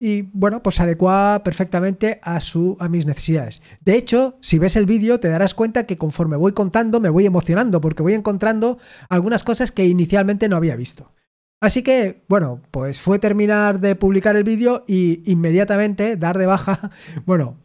Y 0.00 0.22
bueno, 0.32 0.60
pues 0.60 0.74
se 0.74 0.82
adecua 0.82 1.42
perfectamente 1.44 2.18
a, 2.24 2.40
su, 2.40 2.76
a 2.80 2.88
mis 2.88 3.06
necesidades. 3.06 3.62
De 3.80 3.94
hecho, 3.94 4.38
si 4.40 4.58
ves 4.58 4.74
el 4.74 4.86
vídeo 4.86 5.20
te 5.20 5.28
darás 5.28 5.54
cuenta 5.54 5.86
que 5.86 5.96
conforme 5.96 6.36
voy 6.36 6.50
contando 6.50 6.98
me 6.98 7.08
voy 7.08 7.26
emocionando 7.26 7.80
porque 7.80 8.02
voy 8.02 8.14
encontrando 8.14 8.76
algunas 9.08 9.44
cosas 9.44 9.70
que 9.70 9.86
inicialmente 9.86 10.48
no 10.48 10.56
había 10.56 10.74
visto. 10.74 11.12
Así 11.60 11.84
que, 11.84 12.24
bueno, 12.28 12.60
pues 12.72 13.00
fue 13.00 13.20
terminar 13.20 13.78
de 13.78 13.94
publicar 13.94 14.34
el 14.34 14.42
vídeo 14.42 14.82
y 14.88 15.22
inmediatamente 15.30 16.16
dar 16.16 16.38
de 16.38 16.46
baja, 16.46 16.90
bueno, 17.24 17.56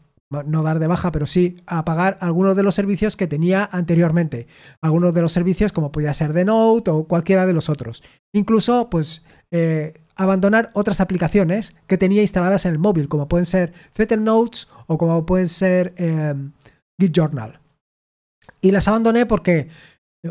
no 0.44 0.64
dar 0.64 0.80
de 0.80 0.88
baja, 0.88 1.12
pero 1.12 1.26
sí 1.26 1.58
apagar 1.66 2.18
algunos 2.22 2.56
de 2.56 2.64
los 2.64 2.76
servicios 2.76 3.16
que 3.18 3.28
tenía 3.28 3.70
anteriormente. 3.72 4.48
Algunos 4.82 5.14
de 5.14 5.22
los 5.22 5.32
servicios 5.32 5.72
como 5.72 5.92
podía 5.92 6.14
ser 6.14 6.34
The 6.34 6.46
Note 6.46 6.92
o 6.92 7.06
cualquiera 7.06 7.46
de 7.46 7.54
los 7.54 7.70
otros. 7.70 8.04
Incluso, 8.34 8.90
pues, 8.90 9.24
eh, 9.52 9.94
abandonar 10.16 10.72
otras 10.74 11.02
aplicaciones 11.02 11.76
que 11.88 11.98
tenía 11.98 12.22
instaladas 12.22 12.66
en 12.66 12.74
el 12.74 12.80
móvil, 12.80 13.08
como 13.08 13.28
pueden 13.28 13.46
ser 13.46 13.74
Zettel 13.94 14.24
Notes 14.24 14.68
o 14.88 14.98
como 14.98 15.26
pueden 15.26 15.48
ser 15.48 15.94
em, 15.98 16.52
Git 17.00 17.14
Journal. 17.14 17.60
Y 18.62 18.72
las 18.72 18.88
abandoné 18.88 19.26
porque, 19.26 19.70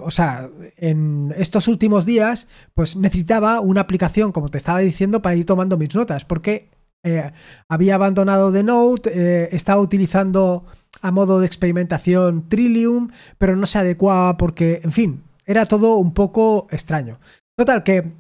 o 0.00 0.11
sea, 0.11 0.49
en 0.76 1.32
estos 1.37 1.68
últimos 1.68 2.06
días, 2.06 2.49
pues 2.75 2.96
necesitaba 2.96 3.61
una 3.61 3.82
aplicación, 3.82 4.32
como 4.32 4.49
te 4.49 4.58
estaba 4.58 4.78
diciendo, 4.80 5.23
para 5.23 5.37
ir 5.37 5.46
tomando 5.46 5.76
mis 5.76 5.94
notas, 5.94 6.25
porque 6.25 6.70
eh, 7.04 7.32
había 7.68 7.94
abandonado 7.94 8.50
The 8.52 8.62
Note, 8.62 9.11
eh, 9.12 9.49
estaba 9.52 9.80
utilizando 9.80 10.64
a 11.02 11.11
modo 11.11 11.38
de 11.38 11.46
experimentación 11.46 12.49
Trillium, 12.49 13.11
pero 13.38 13.56
no 13.56 13.66
se 13.66 13.78
adecuaba 13.78 14.37
porque, 14.38 14.80
en 14.82 14.92
fin, 14.92 15.23
era 15.44 15.66
todo 15.66 15.96
un 15.96 16.14
poco 16.14 16.66
extraño. 16.70 17.20
Total, 17.56 17.84
que 17.84 18.12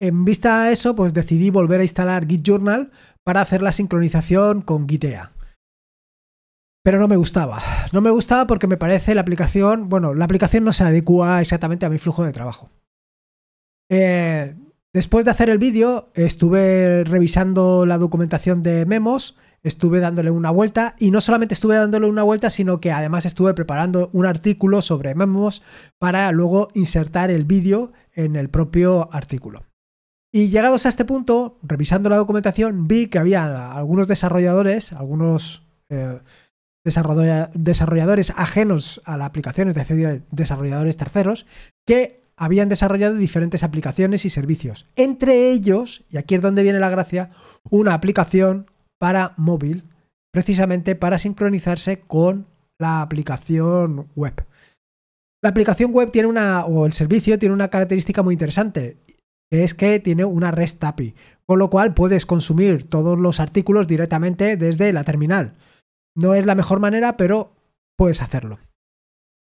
en 0.00 0.24
vista 0.24 0.62
a 0.62 0.72
eso, 0.72 0.94
pues 0.96 1.14
decidí 1.14 1.50
volver 1.50 1.80
a 1.80 1.84
instalar 1.84 2.26
Git 2.26 2.42
Journal 2.42 2.90
para 3.24 3.40
hacer 3.40 3.62
la 3.62 3.72
sincronización 3.72 4.60
con 4.60 4.88
Gitea. 4.88 5.30
Pero 6.82 6.98
no 6.98 7.08
me 7.08 7.16
gustaba. 7.16 7.62
No 7.92 8.00
me 8.00 8.10
gustaba 8.10 8.46
porque 8.46 8.66
me 8.66 8.76
parece 8.76 9.14
la 9.14 9.22
aplicación, 9.22 9.88
bueno, 9.88 10.12
la 10.14 10.26
aplicación 10.26 10.64
no 10.64 10.72
se 10.72 10.84
adecua 10.84 11.40
exactamente 11.40 11.86
a 11.86 11.90
mi 11.90 11.98
flujo 11.98 12.24
de 12.24 12.32
trabajo. 12.32 12.68
Eh, 13.88 14.54
Después 14.94 15.24
de 15.24 15.32
hacer 15.32 15.50
el 15.50 15.58
vídeo, 15.58 16.08
estuve 16.14 17.02
revisando 17.02 17.84
la 17.84 17.98
documentación 17.98 18.62
de 18.62 18.86
Memos, 18.86 19.36
estuve 19.64 19.98
dándole 19.98 20.30
una 20.30 20.52
vuelta 20.52 20.94
y 21.00 21.10
no 21.10 21.20
solamente 21.20 21.54
estuve 21.54 21.74
dándole 21.74 22.06
una 22.06 22.22
vuelta, 22.22 22.48
sino 22.48 22.80
que 22.80 22.92
además 22.92 23.26
estuve 23.26 23.54
preparando 23.54 24.08
un 24.12 24.24
artículo 24.24 24.82
sobre 24.82 25.16
memos 25.16 25.62
para 25.98 26.30
luego 26.30 26.68
insertar 26.74 27.32
el 27.32 27.44
vídeo 27.44 27.92
en 28.12 28.36
el 28.36 28.50
propio 28.50 29.08
artículo. 29.12 29.64
Y 30.32 30.48
llegados 30.48 30.86
a 30.86 30.90
este 30.90 31.04
punto, 31.04 31.58
revisando 31.62 32.08
la 32.08 32.18
documentación, 32.18 32.86
vi 32.86 33.08
que 33.08 33.18
había 33.18 33.72
algunos 33.72 34.06
desarrolladores, 34.06 34.92
algunos 34.92 35.66
eh, 35.88 36.20
desarrolladores 36.84 38.32
ajenos 38.36 39.00
a 39.04 39.16
la 39.16 39.24
aplicación, 39.24 39.68
es 39.68 39.74
decir, 39.74 40.22
desarrolladores 40.30 40.96
terceros, 40.96 41.46
que 41.84 42.23
habían 42.36 42.68
desarrollado 42.68 43.16
diferentes 43.16 43.62
aplicaciones 43.62 44.24
y 44.24 44.30
servicios. 44.30 44.86
Entre 44.96 45.50
ellos, 45.50 46.04
y 46.10 46.16
aquí 46.16 46.34
es 46.34 46.42
donde 46.42 46.62
viene 46.62 46.80
la 46.80 46.90
gracia, 46.90 47.30
una 47.70 47.94
aplicación 47.94 48.70
para 48.98 49.34
móvil, 49.36 49.84
precisamente 50.32 50.96
para 50.96 51.18
sincronizarse 51.18 52.00
con 52.00 52.46
la 52.78 53.02
aplicación 53.02 54.08
web. 54.16 54.44
La 55.42 55.50
aplicación 55.50 55.92
web 55.92 56.10
tiene 56.10 56.28
una, 56.28 56.64
o 56.64 56.86
el 56.86 56.92
servicio 56.92 57.38
tiene 57.38 57.54
una 57.54 57.68
característica 57.68 58.22
muy 58.22 58.32
interesante, 58.34 58.96
es 59.50 59.74
que 59.74 60.00
tiene 60.00 60.24
una 60.24 60.50
REST 60.50 60.82
API, 60.82 61.14
con 61.46 61.58
lo 61.58 61.70
cual 61.70 61.94
puedes 61.94 62.26
consumir 62.26 62.88
todos 62.88 63.18
los 63.18 63.40
artículos 63.40 63.86
directamente 63.86 64.56
desde 64.56 64.92
la 64.92 65.04
terminal. 65.04 65.54
No 66.16 66.34
es 66.34 66.46
la 66.46 66.54
mejor 66.54 66.80
manera, 66.80 67.16
pero 67.16 67.52
puedes 67.96 68.22
hacerlo. 68.22 68.58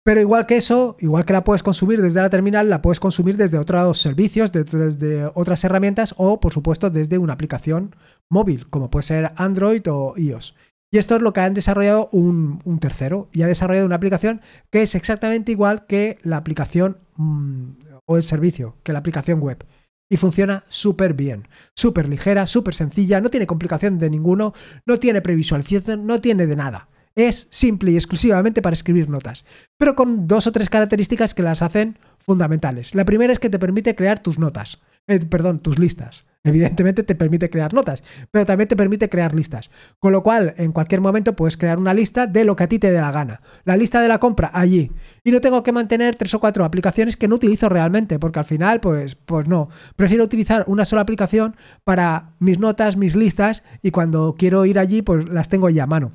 Pero 0.03 0.19
igual 0.19 0.47
que 0.47 0.57
eso, 0.57 0.95
igual 0.99 1.25
que 1.25 1.33
la 1.33 1.43
puedes 1.43 1.61
consumir 1.61 2.01
desde 2.01 2.21
la 2.21 2.29
terminal, 2.29 2.69
la 2.69 2.81
puedes 2.81 2.99
consumir 2.99 3.37
desde 3.37 3.59
otros 3.59 3.99
servicios, 3.99 4.51
desde 4.51 5.29
otras 5.35 5.63
herramientas 5.63 6.15
o, 6.17 6.39
por 6.39 6.53
supuesto, 6.53 6.89
desde 6.89 7.19
una 7.19 7.33
aplicación 7.33 7.95
móvil, 8.29 8.67
como 8.69 8.89
puede 8.89 9.03
ser 9.03 9.31
Android 9.35 9.83
o 9.87 10.15
iOS. 10.17 10.55
Y 10.91 10.97
esto 10.97 11.15
es 11.15 11.21
lo 11.21 11.33
que 11.33 11.41
han 11.41 11.53
desarrollado 11.53 12.09
un, 12.11 12.59
tercero 12.79 13.29
y 13.31 13.43
ha 13.43 13.47
desarrollado 13.47 13.85
una 13.85 13.95
aplicación 13.95 14.41
que 14.71 14.81
es 14.81 14.95
exactamente 14.95 15.51
igual 15.51 15.85
que 15.85 16.17
la 16.23 16.37
aplicación 16.37 16.97
mm, 17.15 17.69
o 18.05 18.17
el 18.17 18.23
servicio, 18.23 18.75
que 18.83 18.93
la 18.93 18.99
aplicación 18.99 19.39
web 19.39 19.63
y 20.11 20.17
funciona 20.17 20.65
súper 20.67 21.13
bien. 21.13 21.47
Súper 21.73 22.09
ligera, 22.09 22.45
súper 22.45 22.75
sencilla, 22.75 23.21
no 23.21 23.29
tiene 23.29 23.47
complicación 23.47 23.97
de 23.97 24.09
ninguno, 24.09 24.53
no 24.85 24.99
tiene 24.99 25.21
previsualización, 25.21 26.05
no 26.05 26.19
tiene 26.19 26.47
de 26.47 26.57
nada. 26.57 26.89
Es 27.15 27.47
simple 27.49 27.91
y 27.91 27.95
exclusivamente 27.95 28.61
para 28.61 28.73
escribir 28.73 29.09
notas, 29.09 29.45
pero 29.77 29.95
con 29.95 30.27
dos 30.27 30.47
o 30.47 30.51
tres 30.51 30.69
características 30.69 31.33
que 31.33 31.43
las 31.43 31.61
hacen 31.61 31.97
fundamentales. 32.19 32.95
La 32.95 33.05
primera 33.05 33.33
es 33.33 33.39
que 33.39 33.49
te 33.49 33.59
permite 33.59 33.95
crear 33.95 34.19
tus 34.19 34.39
notas, 34.39 34.79
eh, 35.07 35.19
perdón, 35.19 35.59
tus 35.59 35.77
listas. 35.77 36.25
Evidentemente 36.43 37.03
te 37.03 37.13
permite 37.13 37.51
crear 37.51 37.71
notas, 37.71 38.01
pero 38.31 38.45
también 38.47 38.67
te 38.67 38.75
permite 38.75 39.09
crear 39.09 39.35
listas. 39.35 39.69
Con 39.99 40.11
lo 40.11 40.23
cual, 40.23 40.55
en 40.57 40.71
cualquier 40.71 40.99
momento 40.99 41.35
puedes 41.35 41.55
crear 41.55 41.77
una 41.77 41.93
lista 41.93 42.25
de 42.25 42.45
lo 42.45 42.55
que 42.55 42.63
a 42.63 42.67
ti 42.67 42.79
te 42.79 42.91
dé 42.91 42.99
la 42.99 43.11
gana. 43.11 43.41
La 43.63 43.77
lista 43.77 44.01
de 44.01 44.07
la 44.07 44.19
compra 44.19 44.49
allí. 44.51 44.91
Y 45.23 45.31
no 45.31 45.39
tengo 45.39 45.61
que 45.61 45.71
mantener 45.71 46.15
tres 46.15 46.33
o 46.33 46.39
cuatro 46.39 46.65
aplicaciones 46.65 47.15
que 47.15 47.27
no 47.27 47.35
utilizo 47.35 47.69
realmente, 47.69 48.17
porque 48.17 48.39
al 48.39 48.45
final, 48.45 48.79
pues, 48.79 49.13
pues 49.15 49.47
no. 49.47 49.69
Prefiero 49.95 50.23
utilizar 50.23 50.63
una 50.65 50.85
sola 50.85 51.03
aplicación 51.03 51.55
para 51.83 52.31
mis 52.39 52.57
notas, 52.57 52.97
mis 52.97 53.15
listas, 53.15 53.63
y 53.83 53.91
cuando 53.91 54.35
quiero 54.35 54.65
ir 54.65 54.79
allí, 54.79 55.03
pues 55.03 55.29
las 55.29 55.47
tengo 55.47 55.67
ahí 55.67 55.77
a 55.77 55.85
mano. 55.85 56.13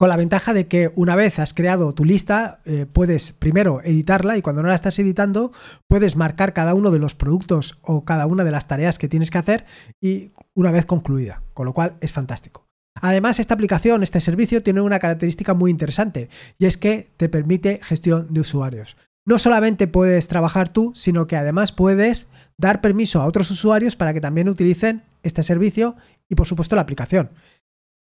Con 0.00 0.08
la 0.08 0.16
ventaja 0.16 0.54
de 0.54 0.66
que 0.66 0.90
una 0.96 1.14
vez 1.14 1.38
has 1.38 1.52
creado 1.52 1.92
tu 1.92 2.06
lista, 2.06 2.62
eh, 2.64 2.86
puedes 2.90 3.32
primero 3.32 3.82
editarla 3.82 4.38
y 4.38 4.40
cuando 4.40 4.62
no 4.62 4.68
la 4.68 4.74
estás 4.74 4.98
editando, 4.98 5.52
puedes 5.88 6.16
marcar 6.16 6.54
cada 6.54 6.74
uno 6.74 6.90
de 6.90 6.98
los 6.98 7.14
productos 7.14 7.78
o 7.82 8.06
cada 8.06 8.24
una 8.24 8.42
de 8.42 8.50
las 8.50 8.66
tareas 8.66 8.98
que 8.98 9.10
tienes 9.10 9.30
que 9.30 9.36
hacer 9.36 9.66
y 10.00 10.32
una 10.54 10.70
vez 10.70 10.86
concluida, 10.86 11.42
con 11.52 11.66
lo 11.66 11.74
cual 11.74 11.98
es 12.00 12.12
fantástico. 12.12 12.66
Además, 12.94 13.40
esta 13.40 13.52
aplicación, 13.52 14.02
este 14.02 14.20
servicio, 14.20 14.62
tiene 14.62 14.80
una 14.80 15.00
característica 15.00 15.52
muy 15.52 15.70
interesante 15.70 16.30
y 16.56 16.64
es 16.64 16.78
que 16.78 17.10
te 17.18 17.28
permite 17.28 17.80
gestión 17.82 18.28
de 18.30 18.40
usuarios. 18.40 18.96
No 19.26 19.38
solamente 19.38 19.86
puedes 19.86 20.28
trabajar 20.28 20.70
tú, 20.70 20.92
sino 20.94 21.26
que 21.26 21.36
además 21.36 21.72
puedes 21.72 22.26
dar 22.56 22.80
permiso 22.80 23.20
a 23.20 23.26
otros 23.26 23.50
usuarios 23.50 23.96
para 23.96 24.14
que 24.14 24.22
también 24.22 24.48
utilicen 24.48 25.02
este 25.22 25.42
servicio 25.42 25.96
y 26.26 26.36
por 26.36 26.46
supuesto 26.46 26.74
la 26.74 26.82
aplicación. 26.82 27.32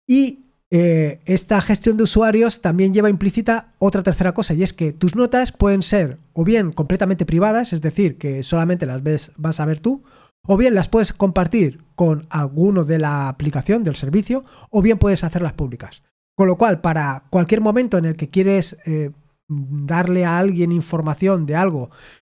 Y 0.06 0.47
eh, 0.70 1.20
esta 1.24 1.60
gestión 1.62 1.96
de 1.96 2.02
usuarios 2.02 2.60
también 2.60 2.92
lleva 2.92 3.08
implícita 3.08 3.72
otra 3.78 4.02
tercera 4.02 4.34
cosa 4.34 4.52
y 4.52 4.62
es 4.62 4.74
que 4.74 4.92
tus 4.92 5.16
notas 5.16 5.50
pueden 5.52 5.82
ser 5.82 6.18
o 6.34 6.44
bien 6.44 6.72
completamente 6.72 7.24
privadas, 7.24 7.72
es 7.72 7.80
decir, 7.80 8.18
que 8.18 8.42
solamente 8.42 8.84
las 8.84 9.02
ves, 9.02 9.32
vas 9.36 9.60
a 9.60 9.66
ver 9.66 9.80
tú, 9.80 10.04
o 10.46 10.56
bien 10.56 10.74
las 10.74 10.88
puedes 10.88 11.12
compartir 11.12 11.84
con 11.94 12.26
alguno 12.30 12.84
de 12.84 12.98
la 12.98 13.28
aplicación, 13.28 13.82
del 13.82 13.96
servicio, 13.96 14.44
o 14.70 14.82
bien 14.82 14.98
puedes 14.98 15.24
hacerlas 15.24 15.54
públicas. 15.54 16.02
Con 16.36 16.48
lo 16.48 16.56
cual, 16.56 16.80
para 16.80 17.24
cualquier 17.30 17.60
momento 17.60 17.98
en 17.98 18.04
el 18.04 18.16
que 18.16 18.30
quieres 18.30 18.78
eh, 18.86 19.10
darle 19.48 20.24
a 20.24 20.38
alguien 20.38 20.70
información 20.72 21.46
de 21.46 21.56
algo, 21.56 21.90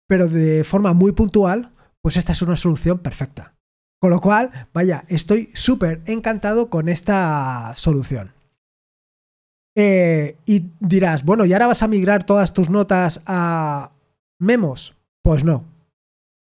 pero 0.08 0.28
de 0.28 0.64
forma 0.64 0.94
muy 0.94 1.12
puntual, 1.12 1.72
pues 2.02 2.18
esta 2.18 2.34
es 2.34 2.42
una 2.42 2.58
solución 2.58 3.00
perfecta. 3.00 3.56
Con 4.04 4.12
lo 4.12 4.20
cual, 4.20 4.52
vaya, 4.74 5.06
estoy 5.08 5.50
súper 5.54 6.02
encantado 6.08 6.70
con 6.70 6.90
esta 6.90 7.72
solución. 7.78 8.34
Eh, 9.78 10.36
y 10.46 10.72
dirás, 10.82 11.24
bueno, 11.24 11.46
¿y 11.46 11.54
ahora 11.54 11.68
vas 11.68 11.84
a 11.84 11.88
migrar 11.88 12.26
todas 12.26 12.54
tus 12.54 12.70
notas 12.70 13.22
a 13.26 13.92
memos? 14.40 14.94
Pues 15.22 15.46
no. 15.46 15.64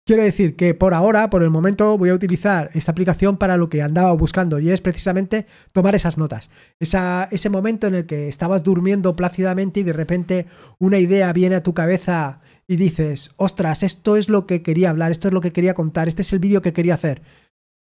Quiero 0.06 0.22
decir 0.22 0.56
que 0.56 0.76
por 0.76 0.94
ahora, 0.94 1.32
por 1.32 1.42
el 1.42 1.50
momento, 1.50 1.98
voy 1.98 2.10
a 2.10 2.14
utilizar 2.14 2.70
esta 2.76 2.92
aplicación 2.92 3.38
para 3.38 3.58
lo 3.58 3.68
que 3.68 3.82
andaba 3.82 4.12
buscando 4.12 4.60
y 4.60 4.70
es 4.70 4.82
precisamente 4.82 5.48
tomar 5.74 5.96
esas 5.96 6.20
notas. 6.20 6.52
ese 6.80 7.50
momento 7.50 7.88
en 7.88 7.96
el 7.96 8.06
que 8.06 8.28
estabas 8.28 8.64
durmiendo 8.64 9.16
plácidamente 9.16 9.80
y 9.80 9.84
de 9.84 9.94
repente 9.94 10.46
una 10.78 11.00
idea 11.00 11.34
viene 11.34 11.56
a 11.56 11.64
tu 11.64 11.74
cabeza 11.74 12.42
y 12.70 12.76
dices, 12.76 13.32
ostras, 13.36 13.82
esto 13.82 14.16
es 14.16 14.30
lo 14.30 14.46
que 14.46 14.62
quería 14.62 14.92
hablar, 14.92 15.12
esto 15.12 15.28
es 15.28 15.34
lo 15.34 15.42
que 15.42 15.52
quería 15.52 15.74
contar, 15.74 16.08
este 16.08 16.22
es 16.22 16.32
el 16.34 16.38
vídeo 16.38 16.62
que 16.62 16.72
quería 16.72 16.94
hacer. 16.94 17.24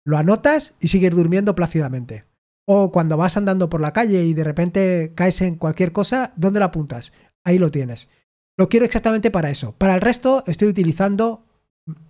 Lo 0.04 0.16
anotas 0.16 0.76
y 0.78 0.86
sigues 0.86 1.16
durmiendo 1.16 1.56
plácidamente. 1.56 2.26
O 2.64 2.92
cuando 2.92 3.16
vas 3.16 3.36
andando 3.36 3.68
por 3.68 3.80
la 3.80 3.92
calle 3.92 4.24
y 4.24 4.34
de 4.34 4.44
repente 4.44 5.12
caes 5.16 5.40
en 5.40 5.56
cualquier 5.56 5.90
cosa, 5.90 6.32
¿dónde 6.36 6.60
lo 6.60 6.66
apuntas? 6.66 7.12
Ahí 7.42 7.58
lo 7.58 7.72
tienes. 7.72 8.08
Lo 8.56 8.68
quiero 8.68 8.86
exactamente 8.86 9.32
para 9.32 9.50
eso. 9.50 9.72
Para 9.72 9.96
el 9.96 10.00
resto 10.00 10.44
estoy 10.46 10.68
utilizando 10.68 11.42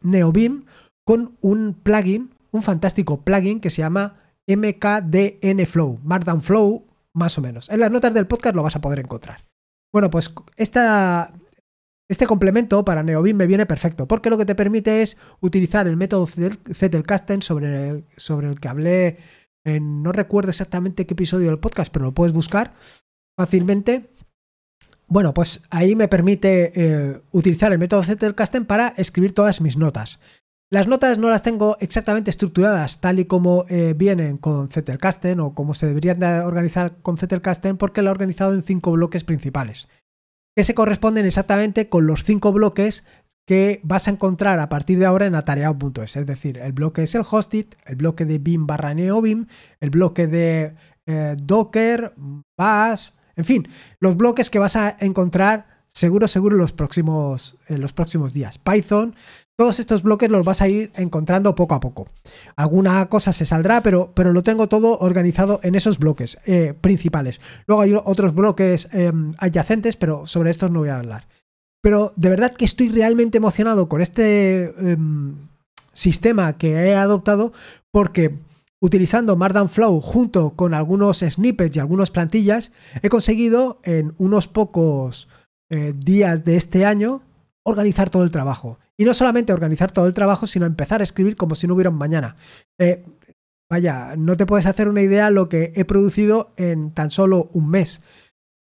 NeoBeam 0.03 0.67
con 1.07 1.39
un 1.41 1.73
plugin, 1.73 2.35
un 2.51 2.63
fantástico 2.63 3.23
plugin 3.23 3.61
que 3.61 3.71
se 3.71 3.81
llama 3.81 4.21
MKDN 4.47 5.65
Flow, 5.65 6.01
Markdown 6.05 6.43
Flow, 6.43 6.85
más 7.15 7.39
o 7.39 7.41
menos. 7.41 7.71
En 7.71 7.81
las 7.81 7.91
notas 7.91 8.13
del 8.13 8.27
podcast 8.27 8.55
lo 8.55 8.63
vas 8.63 8.77
a 8.77 8.83
poder 8.83 8.99
encontrar. 8.99 9.47
Bueno, 9.91 10.11
pues 10.11 10.35
esta, 10.57 11.33
este 12.09 12.27
complemento 12.27 12.85
para 12.85 13.03
NeoBeam 13.03 13.37
me 13.37 13.47
viene 13.47 13.67
perfecto, 13.67 14.09
porque 14.09 14.31
lo 14.31 14.39
que 14.39 14.47
te 14.47 14.55
permite 14.55 15.03
es 15.03 15.19
utilizar 15.41 15.87
el 15.87 15.97
método 15.97 16.27
Zettelkasten 16.27 17.43
sobre 17.43 17.89
el, 17.89 18.05
sobre 18.17 18.49
el 18.49 18.59
que 18.59 18.69
hablé 18.69 19.19
en, 19.65 20.03
no 20.03 20.13
recuerdo 20.13 20.49
exactamente 20.49 21.07
qué 21.07 21.13
episodio 21.13 21.49
del 21.49 21.59
podcast, 21.59 21.93
pero 21.93 22.07
lo 22.07 22.15
puedes 22.15 22.33
buscar 22.33 22.75
fácilmente. 23.39 24.11
Bueno, 25.07 25.35
pues 25.35 25.63
ahí 25.71 25.95
me 25.95 26.09
permite 26.09 26.73
eh, 26.75 27.21
utilizar 27.33 27.73
el 27.73 27.79
método 27.79 28.03
Zettelkasten 28.03 28.65
para 28.65 28.89
escribir 28.97 29.35
todas 29.35 29.61
mis 29.61 29.77
notas. 29.77 30.19
Las 30.71 30.87
notas 30.87 31.19
no 31.19 31.31
las 31.31 31.43
tengo 31.43 31.77
exactamente 31.81 32.31
estructuradas 32.31 33.01
tal 33.01 33.19
y 33.19 33.25
como 33.25 33.65
eh, 33.69 33.95
vienen 33.97 34.37
con 34.37 34.69
Zettelkasten 34.69 35.41
o 35.41 35.55
como 35.55 35.75
se 35.75 35.87
deberían 35.87 36.19
de 36.19 36.41
organizar 36.41 36.97
con 37.03 37.17
Zettelkasten 37.17 37.79
porque 37.79 38.03
lo 38.03 38.09
he 38.09 38.13
organizado 38.13 38.55
en 38.55 38.63
cinco 38.63 38.93
bloques 38.93 39.25
principales 39.25 39.89
que 40.59 40.65
se 40.65 40.75
corresponden 40.75 41.25
exactamente 41.25 41.89
con 41.89 42.09
los 42.09 42.25
cinco 42.25 42.53
bloques 42.53 43.05
que 43.47 43.81
vas 43.85 44.09
a 44.09 44.11
encontrar 44.11 44.59
a 44.59 44.69
partir 44.69 44.99
de 44.99 45.07
ahora 45.07 45.27
en 45.27 45.37
atareado.es. 45.37 46.17
Es 46.17 46.27
decir, 46.27 46.59
el 46.59 46.73
bloque 46.73 47.05
es 47.05 47.15
el 47.15 47.23
hosted, 47.31 47.67
el 47.87 47.95
bloque 47.95 48.25
de 48.25 48.41
Beam 48.41 48.67
barra 48.67 48.93
NeoBeam, 48.93 49.47
el 49.79 49.91
bloque 49.91 50.27
de 50.27 50.75
eh, 51.07 51.37
Docker, 51.41 52.13
Bash, 52.59 53.11
en 53.37 53.45
fin, 53.45 53.69
los 54.01 54.17
bloques 54.17 54.51
que 54.51 54.59
vas 54.59 54.75
a 54.75 54.97
encontrar 54.99 55.85
seguro, 55.87 56.27
seguro 56.27 56.57
los 56.57 56.73
próximos, 56.73 57.57
en 57.69 57.81
los 57.81 57.93
próximos 57.93 58.33
días. 58.33 58.59
Python, 58.59 59.15
todos 59.59 59.81
estos 59.81 60.05
bloques 60.05 60.31
los 60.31 60.45
vas 60.45 60.63
a 60.63 60.69
ir 60.69 60.93
encontrando 60.95 61.57
poco 61.57 61.75
a 61.75 61.81
poco. 61.81 62.07
Alguna 62.55 63.09
cosa 63.09 63.33
se 63.33 63.45
saldrá, 63.45 63.83
pero, 63.83 64.13
pero 64.15 64.33
lo 64.33 64.45
tengo 64.45 64.69
todo 64.69 64.97
organizado 65.01 65.59
en 65.65 65.75
esos 65.75 65.99
bloques 65.99 66.39
eh, 66.47 66.75
principales. 66.81 67.41
Luego 67.67 67.83
hay 67.83 67.93
otros 67.93 68.37
bloques 68.37 68.89
em, 68.93 69.35
adyacentes, 69.39 69.97
pero 69.97 70.29
sobre 70.29 70.53
estos 70.53 70.71
no 70.71 70.79
voy 70.79 70.91
a 70.91 70.99
hablar. 70.99 71.27
Pero 71.83 72.13
de 72.15 72.31
verdad 72.31 72.55
que 72.55 72.65
estoy 72.65 72.89
realmente 72.89 73.39
emocionado 73.39 73.89
con 73.89 74.01
este 74.01 74.73
em, 74.79 75.35
sistema 75.93 76.57
que 76.57 76.75
he 76.75 76.95
adoptado 76.95 77.53
porque 77.91 78.39
utilizando 78.79 79.35
Markdown 79.35 79.69
Flow 79.69 80.01
junto 80.01 80.51
con 80.51 80.73
algunos 80.73 81.19
snippets 81.19 81.77
y 81.77 81.81
algunas 81.81 82.13
plantillas, 82.13 82.71
he 83.03 83.09
conseguido 83.09 83.81
en 83.83 84.15
unos 84.19 84.47
pocos 84.47 85.27
eh, 85.69 85.95
días 85.97 86.45
de 86.45 86.57
este 86.57 86.87
año 86.87 87.23
organizar 87.65 88.09
todo 88.09 88.23
el 88.23 88.31
trabajo. 88.31 88.79
Y 88.99 89.05
no 89.05 89.15
solamente 89.15 89.53
organizar 89.53 89.93
todo 89.93 90.07
el 90.07 90.15
trabajo, 90.15 90.47
sino 90.47 90.67
empezar 90.67 91.01
a 91.01 91.05
escribir 91.05 91.37
como 91.37 91.55
si 91.55 91.67
no 91.67 91.75
hubiera 91.75 91.91
un 91.91 91.99
mañana. 91.99 92.37
Eh, 92.79 93.05
vaya, 93.71 94.17
no 94.17 94.37
te 94.37 94.45
puedes 94.45 94.67
hacer 94.67 94.89
una 94.89 95.03
idea 95.03 95.31
lo 95.31 95.49
que 95.49 95.73
he 95.77 95.85
producido 95.85 96.53
en 96.57 96.93
tan 96.93 97.11
solo 97.11 97.49
un 97.53 97.71
mes. 97.71 98.03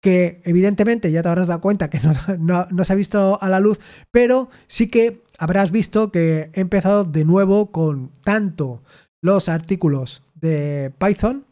Que 0.01 0.41
evidentemente 0.45 1.11
ya 1.11 1.23
te 1.23 1.29
habrás 1.29 1.47
dado 1.47 1.61
cuenta 1.61 1.89
que 1.89 1.99
no, 2.39 2.67
no 2.69 2.83
se 2.83 2.93
ha 2.93 2.95
visto 2.95 3.41
a 3.41 3.49
la 3.49 3.59
luz, 3.59 3.79
pero 4.11 4.49
sí 4.67 4.87
que 4.87 5.23
habrás 5.39 5.71
visto 5.71 6.11
que 6.11 6.51
he 6.53 6.61
empezado 6.61 7.05
de 7.05 7.25
nuevo 7.25 7.71
con 7.71 8.11
tanto 8.23 8.83
los 9.21 9.49
artículos 9.49 10.21
de 10.35 10.93
Python, 10.99 11.45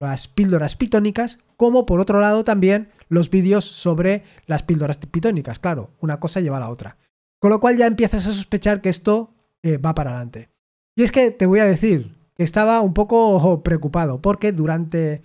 las 0.00 0.28
píldoras 0.28 0.76
pitónicas, 0.76 1.38
como 1.56 1.86
por 1.86 2.00
otro 2.00 2.20
lado 2.20 2.44
también 2.44 2.90
los 3.08 3.30
vídeos 3.30 3.64
sobre 3.64 4.24
las 4.46 4.64
píldoras 4.64 4.98
pitónicas. 4.98 5.58
Claro, 5.58 5.90
una 6.00 6.18
cosa 6.20 6.40
lleva 6.40 6.56
a 6.56 6.60
la 6.60 6.70
otra. 6.70 6.96
Con 7.44 7.50
lo 7.50 7.60
cual 7.60 7.76
ya 7.76 7.86
empiezas 7.86 8.26
a 8.26 8.32
sospechar 8.32 8.80
que 8.80 8.88
esto 8.88 9.34
eh, 9.62 9.76
va 9.76 9.94
para 9.94 10.12
adelante. 10.12 10.48
Y 10.96 11.02
es 11.02 11.12
que 11.12 11.30
te 11.30 11.44
voy 11.44 11.58
a 11.58 11.66
decir 11.66 12.16
que 12.34 12.42
estaba 12.42 12.80
un 12.80 12.94
poco 12.94 13.62
preocupado 13.62 14.22
porque 14.22 14.50
durante, 14.50 15.20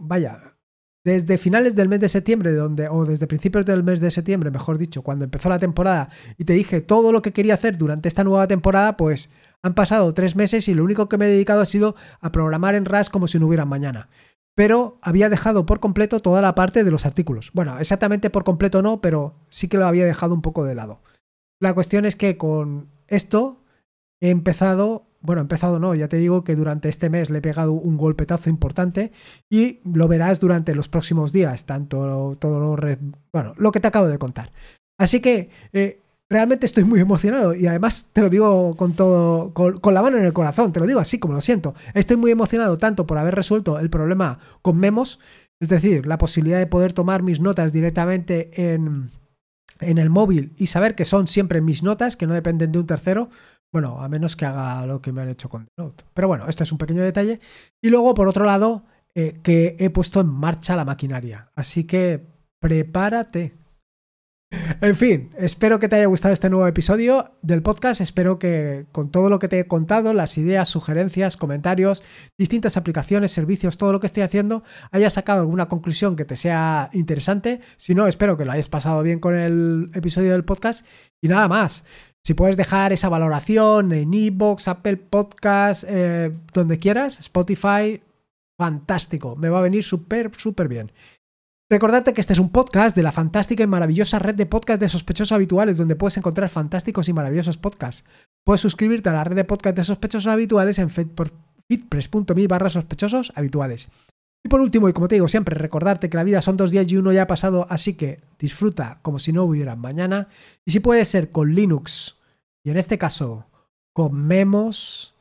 vaya, 0.00 0.56
desde 1.04 1.38
finales 1.38 1.76
del 1.76 1.88
mes 1.88 2.00
de 2.00 2.08
septiembre, 2.08 2.50
donde, 2.50 2.88
o 2.88 3.04
desde 3.04 3.28
principios 3.28 3.64
del 3.64 3.84
mes 3.84 4.00
de 4.00 4.10
septiembre, 4.10 4.50
mejor 4.50 4.78
dicho, 4.78 5.02
cuando 5.02 5.24
empezó 5.24 5.48
la 5.48 5.60
temporada 5.60 6.08
y 6.38 6.44
te 6.44 6.54
dije 6.54 6.80
todo 6.80 7.12
lo 7.12 7.22
que 7.22 7.32
quería 7.32 7.54
hacer 7.54 7.78
durante 7.78 8.08
esta 8.08 8.24
nueva 8.24 8.48
temporada, 8.48 8.96
pues 8.96 9.30
han 9.62 9.74
pasado 9.74 10.12
tres 10.14 10.34
meses 10.34 10.66
y 10.66 10.74
lo 10.74 10.82
único 10.82 11.08
que 11.08 11.18
me 11.18 11.26
he 11.26 11.28
dedicado 11.28 11.60
ha 11.60 11.66
sido 11.66 11.94
a 12.20 12.32
programar 12.32 12.74
en 12.74 12.84
RAS 12.84 13.10
como 13.10 13.28
si 13.28 13.38
no 13.38 13.46
hubiera 13.46 13.64
mañana 13.64 14.08
pero 14.54 14.98
había 15.00 15.30
dejado 15.30 15.64
por 15.64 15.80
completo 15.80 16.20
toda 16.20 16.42
la 16.42 16.54
parte 16.54 16.84
de 16.84 16.90
los 16.90 17.06
artículos. 17.06 17.50
Bueno, 17.54 17.78
exactamente 17.78 18.28
por 18.28 18.44
completo 18.44 18.82
no, 18.82 19.00
pero 19.00 19.34
sí 19.48 19.68
que 19.68 19.78
lo 19.78 19.86
había 19.86 20.04
dejado 20.04 20.34
un 20.34 20.42
poco 20.42 20.64
de 20.64 20.74
lado. 20.74 21.00
La 21.62 21.74
cuestión 21.74 22.04
es 22.04 22.16
que 22.16 22.36
con 22.36 22.88
esto 23.06 23.60
he 24.20 24.30
empezado, 24.30 25.04
bueno, 25.20 25.42
he 25.42 25.44
empezado 25.44 25.78
no, 25.78 25.94
ya 25.94 26.08
te 26.08 26.16
digo 26.16 26.42
que 26.42 26.56
durante 26.56 26.88
este 26.88 27.08
mes 27.08 27.30
le 27.30 27.38
he 27.38 27.40
pegado 27.40 27.70
un 27.70 27.96
golpetazo 27.96 28.50
importante 28.50 29.12
y 29.48 29.78
lo 29.84 30.08
verás 30.08 30.40
durante 30.40 30.74
los 30.74 30.88
próximos 30.88 31.32
días, 31.32 31.64
tanto 31.64 32.36
todo 32.40 32.58
lo, 32.58 32.96
bueno, 33.32 33.54
lo 33.56 33.70
que 33.70 33.78
te 33.78 33.86
acabo 33.86 34.08
de 34.08 34.18
contar. 34.18 34.50
Así 34.98 35.20
que 35.20 35.50
eh, 35.72 36.00
realmente 36.28 36.66
estoy 36.66 36.82
muy 36.82 36.98
emocionado 36.98 37.54
y 37.54 37.68
además 37.68 38.08
te 38.12 38.22
lo 38.22 38.28
digo 38.28 38.76
con 38.76 38.94
todo, 38.94 39.54
con, 39.54 39.94
la 39.94 40.02
mano 40.02 40.18
en 40.18 40.24
el 40.24 40.32
corazón, 40.32 40.72
te 40.72 40.80
lo 40.80 40.88
digo 40.88 40.98
así 40.98 41.20
como 41.20 41.34
lo 41.34 41.40
siento. 41.40 41.76
Estoy 41.94 42.16
muy 42.16 42.32
emocionado 42.32 42.76
tanto 42.76 43.06
por 43.06 43.18
haber 43.18 43.36
resuelto 43.36 43.78
el 43.78 43.88
problema 43.88 44.40
con 44.62 44.78
memos, 44.78 45.20
es 45.60 45.68
decir, 45.68 46.08
la 46.08 46.18
posibilidad 46.18 46.58
de 46.58 46.66
poder 46.66 46.92
tomar 46.92 47.22
mis 47.22 47.38
notas 47.38 47.72
directamente 47.72 48.50
en, 48.72 49.10
en 49.82 49.98
el 49.98 50.10
móvil 50.10 50.54
y 50.56 50.66
saber 50.66 50.94
que 50.94 51.04
son 51.04 51.28
siempre 51.28 51.60
mis 51.60 51.82
notas, 51.82 52.16
que 52.16 52.26
no 52.26 52.34
dependen 52.34 52.72
de 52.72 52.78
un 52.78 52.86
tercero. 52.86 53.30
Bueno, 53.70 54.02
a 54.02 54.08
menos 54.08 54.36
que 54.36 54.44
haga 54.44 54.86
lo 54.86 55.00
que 55.00 55.12
me 55.12 55.22
han 55.22 55.30
hecho 55.30 55.48
con 55.48 55.68
Note. 55.76 56.04
Pero 56.12 56.28
bueno, 56.28 56.46
esto 56.48 56.62
es 56.62 56.72
un 56.72 56.78
pequeño 56.78 57.02
detalle. 57.02 57.40
Y 57.80 57.88
luego, 57.88 58.14
por 58.14 58.28
otro 58.28 58.44
lado, 58.44 58.84
eh, 59.14 59.40
que 59.42 59.76
he 59.78 59.90
puesto 59.90 60.20
en 60.20 60.28
marcha 60.28 60.76
la 60.76 60.84
maquinaria. 60.84 61.50
Así 61.54 61.84
que 61.84 62.26
prepárate, 62.60 63.54
en 64.80 64.96
fin, 64.96 65.30
espero 65.36 65.78
que 65.78 65.88
te 65.88 65.96
haya 65.96 66.06
gustado 66.06 66.34
este 66.34 66.50
nuevo 66.50 66.66
episodio 66.66 67.32
del 67.42 67.62
podcast. 67.62 68.00
Espero 68.00 68.38
que 68.38 68.86
con 68.92 69.10
todo 69.10 69.30
lo 69.30 69.38
que 69.38 69.48
te 69.48 69.58
he 69.58 69.66
contado, 69.66 70.12
las 70.14 70.36
ideas, 70.38 70.68
sugerencias, 70.68 71.36
comentarios, 71.36 72.04
distintas 72.38 72.76
aplicaciones, 72.76 73.30
servicios, 73.30 73.76
todo 73.76 73.92
lo 73.92 74.00
que 74.00 74.06
estoy 74.06 74.22
haciendo, 74.22 74.62
hayas 74.90 75.14
sacado 75.14 75.40
alguna 75.40 75.68
conclusión 75.68 76.16
que 76.16 76.24
te 76.24 76.36
sea 76.36 76.90
interesante. 76.92 77.60
Si 77.76 77.94
no, 77.94 78.06
espero 78.06 78.36
que 78.36 78.44
lo 78.44 78.52
hayas 78.52 78.68
pasado 78.68 79.02
bien 79.02 79.20
con 79.20 79.34
el 79.34 79.90
episodio 79.94 80.32
del 80.32 80.44
podcast. 80.44 80.86
Y 81.22 81.28
nada 81.28 81.48
más. 81.48 81.84
Si 82.24 82.34
puedes 82.34 82.56
dejar 82.56 82.92
esa 82.92 83.08
valoración 83.08 83.92
en 83.92 84.14
iBox, 84.14 84.68
Apple 84.68 84.96
Podcast, 84.96 85.82
eh, 85.88 86.30
donde 86.52 86.78
quieras, 86.78 87.18
Spotify, 87.18 88.00
fantástico. 88.56 89.34
Me 89.34 89.48
va 89.48 89.58
a 89.58 89.62
venir 89.62 89.82
súper, 89.82 90.30
súper 90.36 90.68
bien. 90.68 90.92
Recordarte 91.72 92.12
que 92.12 92.20
este 92.20 92.34
es 92.34 92.38
un 92.38 92.50
podcast 92.50 92.94
de 92.94 93.02
la 93.02 93.12
fantástica 93.12 93.62
y 93.62 93.66
maravillosa 93.66 94.18
red 94.18 94.34
de 94.34 94.44
podcasts 94.44 94.78
de 94.78 94.90
sospechosos 94.90 95.32
habituales, 95.32 95.78
donde 95.78 95.96
puedes 95.96 96.18
encontrar 96.18 96.50
fantásticos 96.50 97.08
y 97.08 97.14
maravillosos 97.14 97.56
podcasts. 97.56 98.04
Puedes 98.44 98.60
suscribirte 98.60 99.08
a 99.08 99.14
la 99.14 99.24
red 99.24 99.36
de 99.36 99.44
podcasts 99.44 99.78
de 99.78 99.84
sospechosos 99.84 100.30
habituales 100.30 100.78
en 100.78 100.90
fitpress.me 100.90 102.46
barra 102.46 102.68
sospechosos 102.68 103.32
habituales. 103.36 103.88
Y 104.44 104.50
por 104.50 104.60
último, 104.60 104.90
y 104.90 104.92
como 104.92 105.08
te 105.08 105.14
digo 105.14 105.28
siempre, 105.28 105.56
recordarte 105.56 106.10
que 106.10 106.18
la 106.18 106.24
vida 106.24 106.42
son 106.42 106.58
dos 106.58 106.72
días 106.72 106.92
y 106.92 106.98
uno 106.98 107.10
ya 107.10 107.22
ha 107.22 107.26
pasado, 107.26 107.66
así 107.70 107.94
que 107.94 108.20
disfruta 108.38 108.98
como 109.00 109.18
si 109.18 109.32
no 109.32 109.44
hubiera 109.44 109.74
mañana. 109.74 110.28
Y 110.66 110.72
si 110.72 110.80
puede 110.80 111.06
ser 111.06 111.30
con 111.30 111.54
Linux, 111.54 112.18
y 112.62 112.68
en 112.68 112.76
este 112.76 112.98
caso 112.98 113.46
con 113.94 114.12
Memos, 114.12 115.14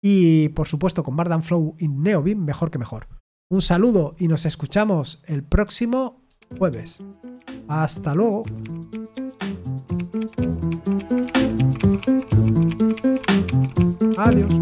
y 0.00 0.48
por 0.48 0.68
supuesto 0.68 1.02
con 1.02 1.16
Bardan 1.16 1.42
Flow 1.42 1.76
y 1.78 1.88
Neobim, 1.88 2.42
mejor 2.42 2.70
que 2.70 2.78
mejor. 2.78 3.17
Un 3.50 3.62
saludo 3.62 4.14
y 4.18 4.28
nos 4.28 4.44
escuchamos 4.44 5.22
el 5.24 5.42
próximo 5.42 6.20
jueves. 6.58 7.02
Hasta 7.66 8.14
luego. 8.14 8.42
Adiós. 14.18 14.52